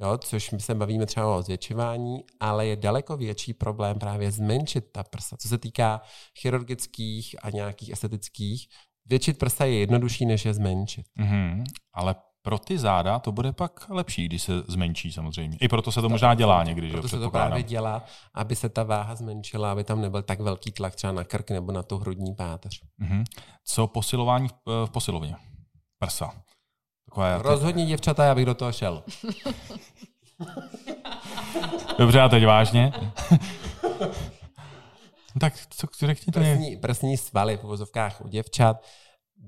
Jo, 0.00 0.18
což 0.18 0.50
my 0.50 0.60
se 0.60 0.74
bavíme 0.74 1.06
třeba 1.06 1.36
o 1.36 1.42
zvětšování, 1.42 2.24
ale 2.40 2.66
je 2.66 2.76
daleko 2.76 3.16
větší 3.16 3.54
problém 3.54 3.98
právě 3.98 4.30
zmenšit 4.30 4.84
ta 4.92 5.02
prsa. 5.02 5.36
Co 5.36 5.48
se 5.48 5.58
týká 5.58 6.00
chirurgických 6.40 7.36
a 7.42 7.50
nějakých 7.50 7.90
estetických, 7.90 8.68
většit 9.06 9.38
prsa 9.38 9.64
je 9.64 9.78
jednodušší, 9.78 10.26
než 10.26 10.44
je 10.44 10.54
zmenšit. 10.54 11.06
Mm-hmm, 11.18 11.64
ale 11.92 12.14
pro 12.42 12.58
ty 12.58 12.78
záda 12.78 13.18
to 13.18 13.32
bude 13.32 13.52
pak 13.52 13.86
lepší, 13.88 14.24
když 14.24 14.42
se 14.42 14.60
zmenší 14.60 15.12
samozřejmě. 15.12 15.58
I 15.60 15.68
proto 15.68 15.92
se 15.92 16.00
to 16.00 16.08
možná 16.08 16.34
dělá 16.34 16.64
někdy, 16.64 16.90
proto 16.90 17.08
že 17.08 17.10
se 17.10 17.20
to 17.20 17.30
právě 17.30 17.62
dělá, 17.62 18.04
aby 18.34 18.56
se 18.56 18.68
ta 18.68 18.82
váha 18.82 19.14
zmenšila, 19.14 19.72
aby 19.72 19.84
tam 19.84 20.00
nebyl 20.00 20.22
tak 20.22 20.40
velký 20.40 20.72
tlak 20.72 20.94
třeba 20.94 21.12
na 21.12 21.24
krk 21.24 21.50
nebo 21.50 21.72
na 21.72 21.82
tu 21.82 21.98
hrudní 21.98 22.34
páteř. 22.34 22.82
Mm-hmm. 23.00 23.24
Co 23.64 23.86
posilování 23.86 24.48
v 24.66 24.90
posilovně? 24.90 25.36
Prsa. 25.98 26.34
Taková 27.14 27.38
Rozhodně 27.38 27.86
děvčata, 27.86 28.24
já 28.24 28.34
bych 28.34 28.46
do 28.46 28.54
toho 28.54 28.72
šel. 28.72 29.02
Dobře, 31.98 32.20
a 32.20 32.28
teď 32.28 32.46
vážně? 32.46 32.92
tak 35.40 35.54
co 35.70 35.86
řekni 36.06 36.32
to 36.32 36.40
prsní, 36.40 36.76
prsní 36.76 37.16
svaly 37.16 37.56
v 37.56 37.64
uvozovkách 37.64 38.20
u 38.20 38.28
děvčat 38.28 38.84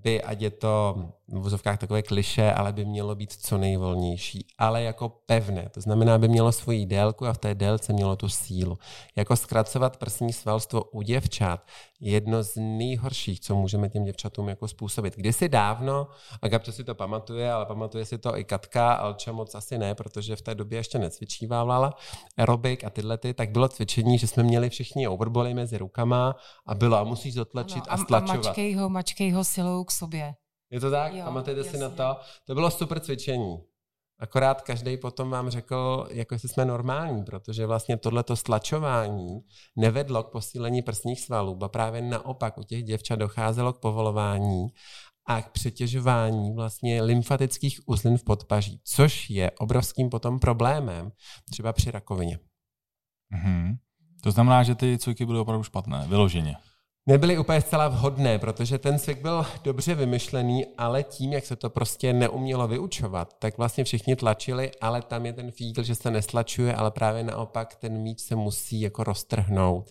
by, 0.03 0.23
ať 0.23 0.41
je 0.41 0.51
to 0.51 0.97
v 1.29 1.43
vozovkách 1.43 1.79
takové 1.79 2.03
kliše, 2.03 2.53
ale 2.53 2.73
by 2.73 2.85
mělo 2.85 3.15
být 3.15 3.33
co 3.33 3.59
nejvolnější, 3.59 4.47
ale 4.59 4.83
jako 4.83 5.09
pevné. 5.09 5.69
To 5.75 5.81
znamená, 5.81 6.19
by 6.19 6.29
mělo 6.29 6.53
svoji 6.53 6.87
délku 6.87 7.27
a 7.27 7.33
v 7.33 7.39
té 7.39 7.55
délce 7.55 7.93
mělo 7.93 8.17
tu 8.17 8.29
sílu. 8.29 8.79
Jako 9.17 9.37
zkracovat 9.37 9.97
prsní 9.97 10.33
svalstvo 10.33 10.85
u 10.85 11.03
děvčat 11.03 11.67
je 12.01 12.13
jedno 12.13 12.43
z 12.43 12.53
nejhorších, 12.57 13.41
co 13.41 13.55
můžeme 13.55 13.89
těm 13.89 14.05
děvčatům 14.05 14.49
jako 14.49 14.69
způsobit. 14.69 15.17
Kdysi 15.17 15.49
dávno, 15.49 16.07
a 16.43 16.49
Gabča 16.49 16.73
si 16.73 16.85
to 16.85 16.95
pamatuje, 16.95 17.53
ale 17.53 17.67
pamatuje 17.67 18.05
si 18.05 18.19
to 18.19 18.39
i 18.39 18.45
Katka, 18.45 18.93
Alča 18.93 19.33
moc 19.33 19.55
asi 19.55 19.79
ne, 19.79 19.95
protože 19.95 20.37
v 20.37 20.43
té 20.43 20.55
době 20.55 20.79
ještě 20.79 20.99
necvičívala 20.99 21.95
aerobik 22.37 22.85
a 22.85 22.91
tyhle 22.91 23.19
ty, 23.19 23.35
tak 23.35 23.51
bylo 23.51 23.69
cvičení, 23.69 24.19
že 24.19 24.27
jsme 24.27 24.43
měli 24.43 24.71
všichni 24.71 25.09
overboly 25.09 25.55
mezi 25.55 25.79
rukama 25.79 26.37
a 26.67 26.75
bylo 26.75 26.97
a 26.97 27.05
musíš 27.05 27.35
zotlačit 27.35 27.85
ano, 27.89 27.91
a, 27.91 27.95
a 27.95 27.97
stlačovat. 27.97 28.47
A 28.47 28.49
mačkej 28.49 28.75
ho, 28.75 28.89
mačkej 28.89 29.31
ho 29.31 29.45
silou 29.45 29.85
k 29.87 29.91
sobě. 29.91 30.35
Je 30.71 30.81
to 30.81 30.91
tak? 30.91 31.15
Jo, 31.15 31.25
Pamatujete 31.25 31.61
jasně. 31.61 31.73
si 31.73 31.79
na 31.79 31.89
to? 31.89 32.21
To 32.45 32.55
bylo 32.55 32.71
super 32.71 33.01
cvičení. 33.01 33.59
Akorát 34.19 34.63
každý 34.63 34.97
potom 34.97 35.31
vám 35.31 35.51
řekl, 35.51 36.09
jako 36.11 36.35
jestli 36.35 36.49
jsme 36.49 36.65
normální, 36.65 37.25
protože 37.25 37.67
vlastně 37.67 37.97
tohleto 37.97 38.37
stlačování 38.37 39.41
nevedlo 39.77 40.23
k 40.23 40.33
posílení 40.33 40.83
prsních 40.83 41.21
svalů, 41.21 41.65
a 41.65 41.69
právě 41.69 42.03
naopak 42.03 42.59
u 42.59 42.63
těch 42.63 42.83
děvčat 42.83 43.19
docházelo 43.19 43.73
k 43.73 43.81
povolování 43.81 44.67
a 45.27 45.43
k 45.43 45.51
přetěžování 45.51 46.55
vlastně 46.55 47.03
lymfatických 47.03 47.81
uzlin 47.87 48.19
v 48.19 48.25
podpaží, 48.25 48.81
což 48.85 49.31
je 49.31 49.51
obrovským 49.51 50.11
potom 50.11 50.39
problémem 50.39 51.13
třeba 51.51 51.73
při 51.73 51.91
rakovině. 51.91 52.39
Mm-hmm. 53.35 53.77
To 54.23 54.31
znamená, 54.31 54.63
že 54.63 54.75
ty 54.75 54.99
cviky 54.99 55.27
byly 55.27 55.39
opravdu 55.39 55.63
špatné, 55.63 56.07
vyloženě. 56.09 56.57
Nebyly 57.09 57.39
úplně 57.39 57.61
zcela 57.61 57.89
vhodné, 57.89 58.39
protože 58.39 58.79
ten 58.79 58.99
cvik 58.99 59.23
byl 59.23 59.47
dobře 59.65 59.95
vymyšlený, 59.95 60.67
ale 60.79 61.03
tím, 61.03 61.33
jak 61.33 61.47
se 61.47 61.57
to 61.57 61.71
prostě 61.71 62.13
neumělo 62.13 62.69
vyučovat, 62.69 63.35
tak 63.39 63.59
vlastně 63.59 63.85
všichni 63.85 64.17
tlačili, 64.17 64.71
ale 64.81 65.03
tam 65.03 65.27
je 65.27 65.33
ten 65.33 65.51
fígl, 65.51 65.83
že 65.83 65.95
se 65.95 66.11
neslačuje, 66.11 66.75
ale 66.75 66.91
právě 66.91 67.23
naopak 67.23 67.75
ten 67.77 67.99
míč 67.99 68.21
se 68.21 68.37
musí 68.37 68.81
jako 68.81 69.05
roztrhnout. 69.05 69.91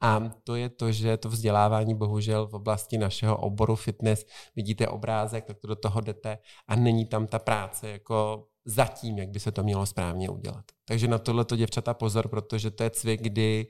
A 0.00 0.30
to 0.44 0.54
je 0.54 0.68
to, 0.68 0.92
že 0.92 1.16
to 1.16 1.28
vzdělávání 1.28 1.94
bohužel 1.94 2.46
v 2.46 2.54
oblasti 2.54 2.98
našeho 2.98 3.36
oboru 3.36 3.76
fitness, 3.76 4.24
vidíte 4.56 4.88
obrázek, 4.88 5.44
tak 5.44 5.58
to 5.58 5.66
do 5.66 5.76
toho 5.76 6.00
jdete 6.00 6.38
a 6.68 6.76
není 6.76 7.06
tam 7.06 7.26
ta 7.26 7.38
práce 7.38 7.88
jako 7.88 8.46
zatím, 8.64 9.18
jak 9.18 9.28
by 9.28 9.40
se 9.40 9.52
to 9.52 9.62
mělo 9.62 9.86
správně 9.86 10.30
udělat. 10.30 10.64
Takže 10.84 11.08
na 11.08 11.18
tohle 11.18 11.44
to 11.44 11.56
děvčata 11.56 11.94
pozor, 11.94 12.28
protože 12.28 12.70
to 12.70 12.82
je 12.82 12.90
cvik, 12.90 13.22
kdy 13.22 13.66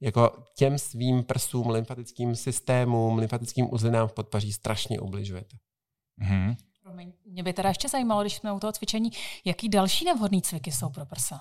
jako 0.00 0.44
těm 0.56 0.78
svým 0.78 1.24
prsům, 1.24 1.70
lymfatickým 1.70 2.36
systémům, 2.36 3.18
lymfatickým 3.18 3.74
uzlinám 3.74 4.08
v 4.08 4.12
podpaří 4.12 4.52
strašně 4.52 5.00
ubližujete. 5.00 5.56
Mm-hmm. 6.22 6.56
Mě 7.24 7.42
by 7.42 7.52
teda 7.52 7.68
ještě 7.68 7.88
zajímalo, 7.88 8.22
když 8.22 8.34
jsme 8.34 8.52
u 8.52 8.60
toho 8.60 8.72
cvičení, 8.72 9.10
jaký 9.44 9.68
další 9.68 10.04
nevhodný 10.04 10.42
cviky 10.42 10.72
jsou 10.72 10.90
pro 10.90 11.06
prsa? 11.06 11.40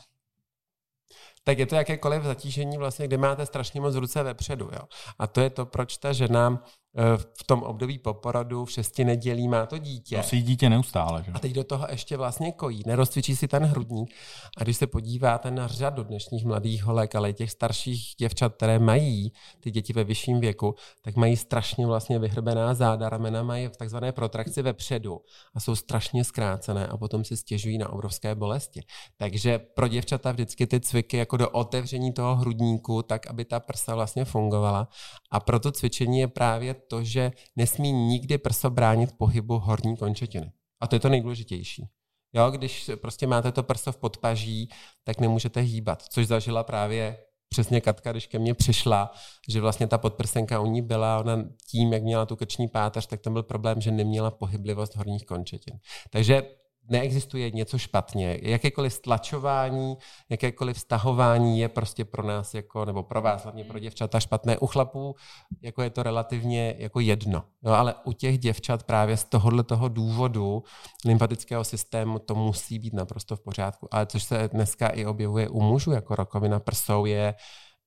Tak 1.47 1.59
je 1.59 1.65
to 1.65 1.75
jakékoliv 1.75 2.23
zatížení, 2.23 2.77
vlastně, 2.77 3.07
kde 3.07 3.17
máte 3.17 3.45
strašně 3.45 3.81
moc 3.81 3.95
ruce 3.95 4.23
vepředu. 4.23 4.69
Jo? 4.73 4.81
A 5.19 5.27
to 5.27 5.41
je 5.41 5.49
to, 5.49 5.65
proč 5.65 5.97
ta 5.97 6.13
žena 6.13 6.63
Eh, 6.99 7.17
v 7.17 7.43
tom 7.45 7.63
období 7.63 7.99
po 7.99 8.13
porodu 8.13 8.65
v 8.65 8.71
šesti 8.71 9.05
nedělí 9.05 9.47
má 9.47 9.65
to 9.65 9.77
dítě. 9.77 10.17
Nosí 10.17 10.41
dítě 10.41 10.69
neustále. 10.69 11.23
Že? 11.23 11.31
A 11.31 11.39
teď 11.39 11.51
do 11.51 11.63
toho 11.63 11.87
ještě 11.89 12.17
vlastně 12.17 12.51
kojí, 12.51 12.83
nerozcvičí 12.85 13.35
si 13.35 13.47
ten 13.47 13.63
hrudník. 13.63 14.13
A 14.57 14.63
když 14.63 14.77
se 14.77 14.87
podíváte 14.87 15.51
na 15.51 15.67
řadu 15.67 16.03
dnešních 16.03 16.45
mladých 16.45 16.83
holek, 16.83 17.15
ale 17.15 17.29
i 17.29 17.33
těch 17.33 17.51
starších 17.51 18.13
děvčat, 18.19 18.55
které 18.55 18.79
mají 18.79 19.31
ty 19.59 19.71
děti 19.71 19.93
ve 19.93 20.03
vyšším 20.03 20.39
věku, 20.39 20.75
tak 21.01 21.15
mají 21.15 21.37
strašně 21.37 21.87
vlastně 21.87 22.19
vyhrbená 22.19 22.73
záda, 22.73 23.09
ramena 23.09 23.43
mají 23.43 23.67
v 23.67 23.77
takzvané 23.77 24.11
protrakci 24.11 24.61
vepředu 24.61 25.19
a 25.55 25.59
jsou 25.59 25.75
strašně 25.75 26.23
zkrácené 26.23 26.87
a 26.87 26.97
potom 26.97 27.23
si 27.23 27.37
stěžují 27.37 27.77
na 27.77 27.89
obrovské 27.89 28.35
bolesti. 28.35 28.81
Takže 29.17 29.59
pro 29.59 29.87
děvčata 29.87 30.31
vždycky 30.31 30.67
ty 30.67 30.79
cviky 30.79 31.17
jako 31.17 31.36
do 31.37 31.49
otevření 31.49 32.13
toho 32.13 32.35
hrudníku, 32.35 33.01
tak 33.01 33.27
aby 33.27 33.45
ta 33.45 33.59
prsa 33.59 33.95
vlastně 33.95 34.25
fungovala. 34.25 34.87
A 35.31 35.39
proto 35.39 35.71
cvičení 35.71 36.19
je 36.19 36.27
právě 36.27 36.73
to, 36.73 37.03
že 37.03 37.31
nesmí 37.55 37.91
nikdy 37.91 38.37
prso 38.37 38.69
bránit 38.69 39.09
pohybu 39.17 39.59
horní 39.59 39.97
končetiny. 39.97 40.51
A 40.81 40.87
to 40.87 40.95
je 40.95 40.99
to 40.99 41.09
nejdůležitější. 41.09 41.89
Jo, 42.33 42.51
když 42.51 42.91
prostě 43.01 43.27
máte 43.27 43.51
to 43.51 43.63
prso 43.63 43.91
v 43.91 43.97
podpaží, 43.97 44.69
tak 45.03 45.19
nemůžete 45.19 45.61
hýbat, 45.61 46.03
což 46.03 46.27
zažila 46.27 46.63
právě 46.63 47.17
přesně 47.49 47.81
Katka, 47.81 48.11
když 48.11 48.27
ke 48.27 48.39
mně 48.39 48.53
přišla, 48.53 49.11
že 49.49 49.61
vlastně 49.61 49.87
ta 49.87 49.97
podprsenka 49.97 50.59
u 50.59 50.65
ní 50.65 50.81
byla, 50.81 51.19
ona 51.19 51.43
tím, 51.71 51.93
jak 51.93 52.03
měla 52.03 52.25
tu 52.25 52.35
krční 52.35 52.67
páteř, 52.67 53.07
tak 53.07 53.21
tam 53.21 53.33
byl 53.33 53.43
problém, 53.43 53.81
že 53.81 53.91
neměla 53.91 54.31
pohyblivost 54.31 54.95
horních 54.95 55.25
končetin. 55.25 55.79
Takže 56.09 56.43
neexistuje 56.89 57.51
něco 57.51 57.77
špatně. 57.77 58.39
Jakékoliv 58.41 58.93
stlačování, 58.93 59.97
jakékoliv 60.29 60.79
stahování 60.79 61.59
je 61.59 61.69
prostě 61.69 62.05
pro 62.05 62.23
nás, 62.23 62.53
jako, 62.53 62.85
nebo 62.85 63.03
pro 63.03 63.21
vás, 63.21 63.43
hlavně 63.43 63.63
pro 63.63 63.79
děvčata, 63.79 64.19
špatné. 64.19 64.57
U 64.57 64.67
chlapů 64.67 65.15
jako 65.61 65.81
je 65.81 65.89
to 65.89 66.03
relativně 66.03 66.75
jako 66.77 66.99
jedno. 66.99 67.43
No, 67.61 67.73
ale 67.73 67.95
u 68.05 68.13
těch 68.13 68.39
děvčat 68.39 68.83
právě 68.83 69.17
z 69.17 69.23
tohohle 69.23 69.63
toho 69.63 69.87
důvodu 69.87 70.63
lymfatického 71.05 71.63
systému 71.63 72.19
to 72.19 72.35
musí 72.35 72.79
být 72.79 72.93
naprosto 72.93 73.35
v 73.35 73.41
pořádku. 73.41 73.87
Ale 73.91 74.05
což 74.05 74.23
se 74.23 74.49
dneska 74.53 74.87
i 74.87 75.05
objevuje 75.05 75.49
u 75.49 75.61
mužů, 75.61 75.91
jako 75.91 76.15
rakovina 76.15 76.59
prsou, 76.59 77.05
je 77.05 77.35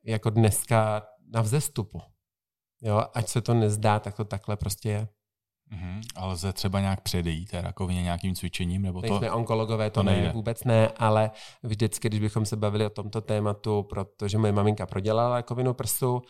jako 0.05 0.31
dneska 0.31 1.03
na 1.35 1.43
vzestupu. 1.43 2.01
Jo, 2.83 3.05
ať 3.15 3.29
se 3.29 3.41
to 3.41 3.55
nezdá, 3.55 3.99
tak 3.99 4.17
to 4.17 4.25
takhle 4.25 4.57
prostě 4.57 4.89
je. 4.89 5.09
Mm-hmm. 5.73 6.01
Ale 6.17 6.33
lze 6.33 6.53
třeba 6.53 6.81
nějak 6.81 7.01
předejít 7.01 7.51
té 7.51 7.63
rakovině 7.63 8.03
nějakým 8.03 8.35
cvičením? 8.35 8.83
Nebo 8.83 9.01
to, 9.01 9.09
Nejsme 9.09 9.31
onkologové, 9.31 9.91
to, 9.91 10.01
to 10.01 10.03
nejde. 10.03 10.27
ne, 10.27 10.33
vůbec 10.33 10.65
ne, 10.65 10.89
ale 10.89 11.31
vždycky, 11.63 12.09
když 12.09 12.21
bychom 12.21 12.47
se 12.47 12.57
bavili 12.57 12.87
o 12.87 12.91
tomto 12.91 13.21
tématu, 13.21 13.83
protože 13.83 14.39
moje 14.39 14.53
maminka 14.53 14.87
prodělala 14.87 15.37
rakovinu 15.37 15.75
prsu 15.75 16.23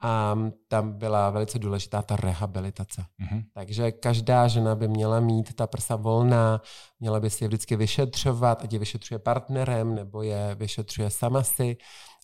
a 0.00 0.38
tam 0.68 0.92
byla 0.98 1.30
velice 1.30 1.58
důležitá 1.58 2.02
ta 2.02 2.16
rehabilitace. 2.16 3.04
Mm-hmm. 3.20 3.44
Takže 3.54 3.92
každá 3.92 4.48
žena 4.48 4.74
by 4.74 4.88
měla 4.88 5.20
mít 5.20 5.54
ta 5.54 5.66
prsa 5.66 5.96
volná, 5.96 6.60
měla 7.00 7.20
by 7.20 7.30
si 7.30 7.44
je 7.44 7.48
vždycky 7.48 7.76
vyšetřovat, 7.76 8.62
ať 8.62 8.72
je 8.72 8.78
vyšetřuje 8.78 9.18
partnerem 9.18 9.94
nebo 9.94 10.22
je 10.22 10.54
vyšetřuje 10.54 11.10
sama 11.10 11.42
si 11.42 11.76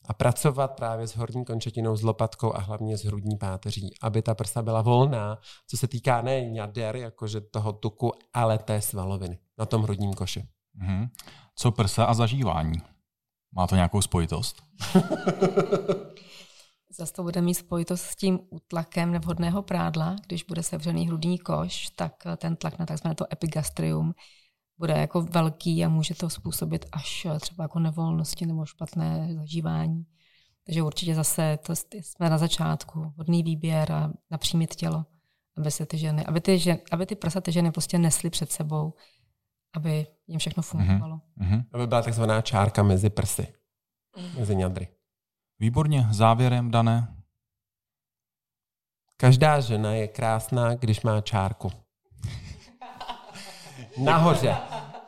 a 0.04 0.14
pracovat 0.14 0.68
právě 0.68 1.06
s 1.06 1.16
horní 1.16 1.44
končetinou, 1.44 1.96
s 1.96 2.02
lopatkou 2.02 2.54
a 2.54 2.60
hlavně 2.60 2.98
s 2.98 3.04
hrudní 3.04 3.36
páteří, 3.36 3.94
aby 4.02 4.22
ta 4.22 4.34
prsa 4.34 4.62
byla 4.62 4.82
volná, 4.82 5.38
co 5.66 5.76
se 5.76 5.88
týká 5.88 6.22
ne 6.22 6.56
jader, 6.56 6.96
jakože 6.96 7.40
toho 7.40 7.72
tuku, 7.72 8.12
ale 8.34 8.58
té 8.58 8.80
svaloviny 8.80 9.38
na 9.58 9.66
tom 9.66 9.82
hrudním 9.82 10.14
koši. 10.14 10.44
Mm-hmm. 10.80 11.08
Co 11.56 11.70
prsa 11.70 12.04
a 12.04 12.14
zažívání? 12.14 12.82
Má 13.54 13.66
to 13.66 13.74
nějakou 13.74 14.02
spojitost? 14.02 14.62
Zase 16.98 17.12
to 17.12 17.22
bude 17.22 17.40
mít 17.40 17.54
spojitost 17.54 18.04
s 18.04 18.16
tím 18.16 18.40
útlakem 18.50 19.12
nevhodného 19.12 19.62
prádla. 19.62 20.16
Když 20.26 20.42
bude 20.42 20.62
sevřený 20.62 21.06
hrudní 21.06 21.38
koš, 21.38 21.90
tak 21.96 22.12
ten 22.36 22.56
tlak 22.56 22.78
na 22.78 22.86
tzv. 22.86 23.06
epigastrium 23.32 24.14
bude 24.82 24.92
jako 24.92 25.22
velký 25.22 25.84
a 25.84 25.88
může 25.88 26.14
to 26.14 26.30
způsobit 26.30 26.86
až 26.92 27.26
třeba 27.40 27.64
jako 27.64 27.78
nevolnosti 27.78 28.46
nebo 28.46 28.66
špatné 28.66 29.34
zažívání. 29.34 30.06
Takže 30.66 30.82
určitě 30.82 31.14
zase 31.14 31.58
to 31.66 31.72
jsme 31.76 32.30
na 32.30 32.38
začátku, 32.38 33.12
hodný 33.16 33.42
výběr 33.42 33.92
a 33.92 34.12
napřímit 34.30 34.74
tělo, 34.74 35.04
aby 35.56 35.70
se 35.70 35.86
ty 35.86 35.98
ženy, 35.98 36.26
aby 36.26 36.40
ty, 36.40 36.58
ženy, 36.58 36.82
aby 36.90 37.06
ty 37.06 37.14
prsa 37.14 37.40
ty 37.40 37.52
ženy 37.52 37.70
prostě 37.70 37.98
nesly 37.98 38.30
před 38.30 38.52
sebou, 38.52 38.94
aby 39.74 40.06
jim 40.26 40.38
všechno 40.38 40.62
fungovalo. 40.62 41.20
Mm-hmm. 41.38 41.64
Aby 41.72 41.86
byla 41.86 42.02
takzvaná 42.02 42.40
čárka 42.40 42.82
mezi 42.82 43.10
prsy, 43.10 43.54
mm. 44.18 44.38
mezi 44.38 44.56
ňadry. 44.56 44.88
Výborně, 45.58 46.06
závěrem, 46.10 46.70
Dané. 46.70 47.16
Každá 49.16 49.60
žena 49.60 49.92
je 49.92 50.08
krásná, 50.08 50.74
když 50.74 51.02
má 51.02 51.20
čárku. 51.20 51.81
Nahoře. 53.98 54.56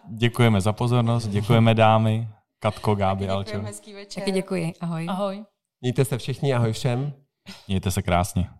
Děkujeme 0.08 0.60
za 0.60 0.72
pozornost, 0.72 1.28
děkujeme 1.28 1.74
dámy, 1.74 2.28
Katko, 2.58 2.94
Gáby, 2.94 3.28
Alčo. 3.28 3.62
Taky 4.14 4.30
děkuji, 4.32 4.72
ahoj. 4.80 5.06
Ahoj. 5.08 5.44
Mějte 5.80 6.04
se 6.04 6.18
všichni, 6.18 6.54
ahoj 6.54 6.72
všem. 6.72 7.12
Mějte 7.68 7.90
se 7.90 8.02
krásně. 8.02 8.50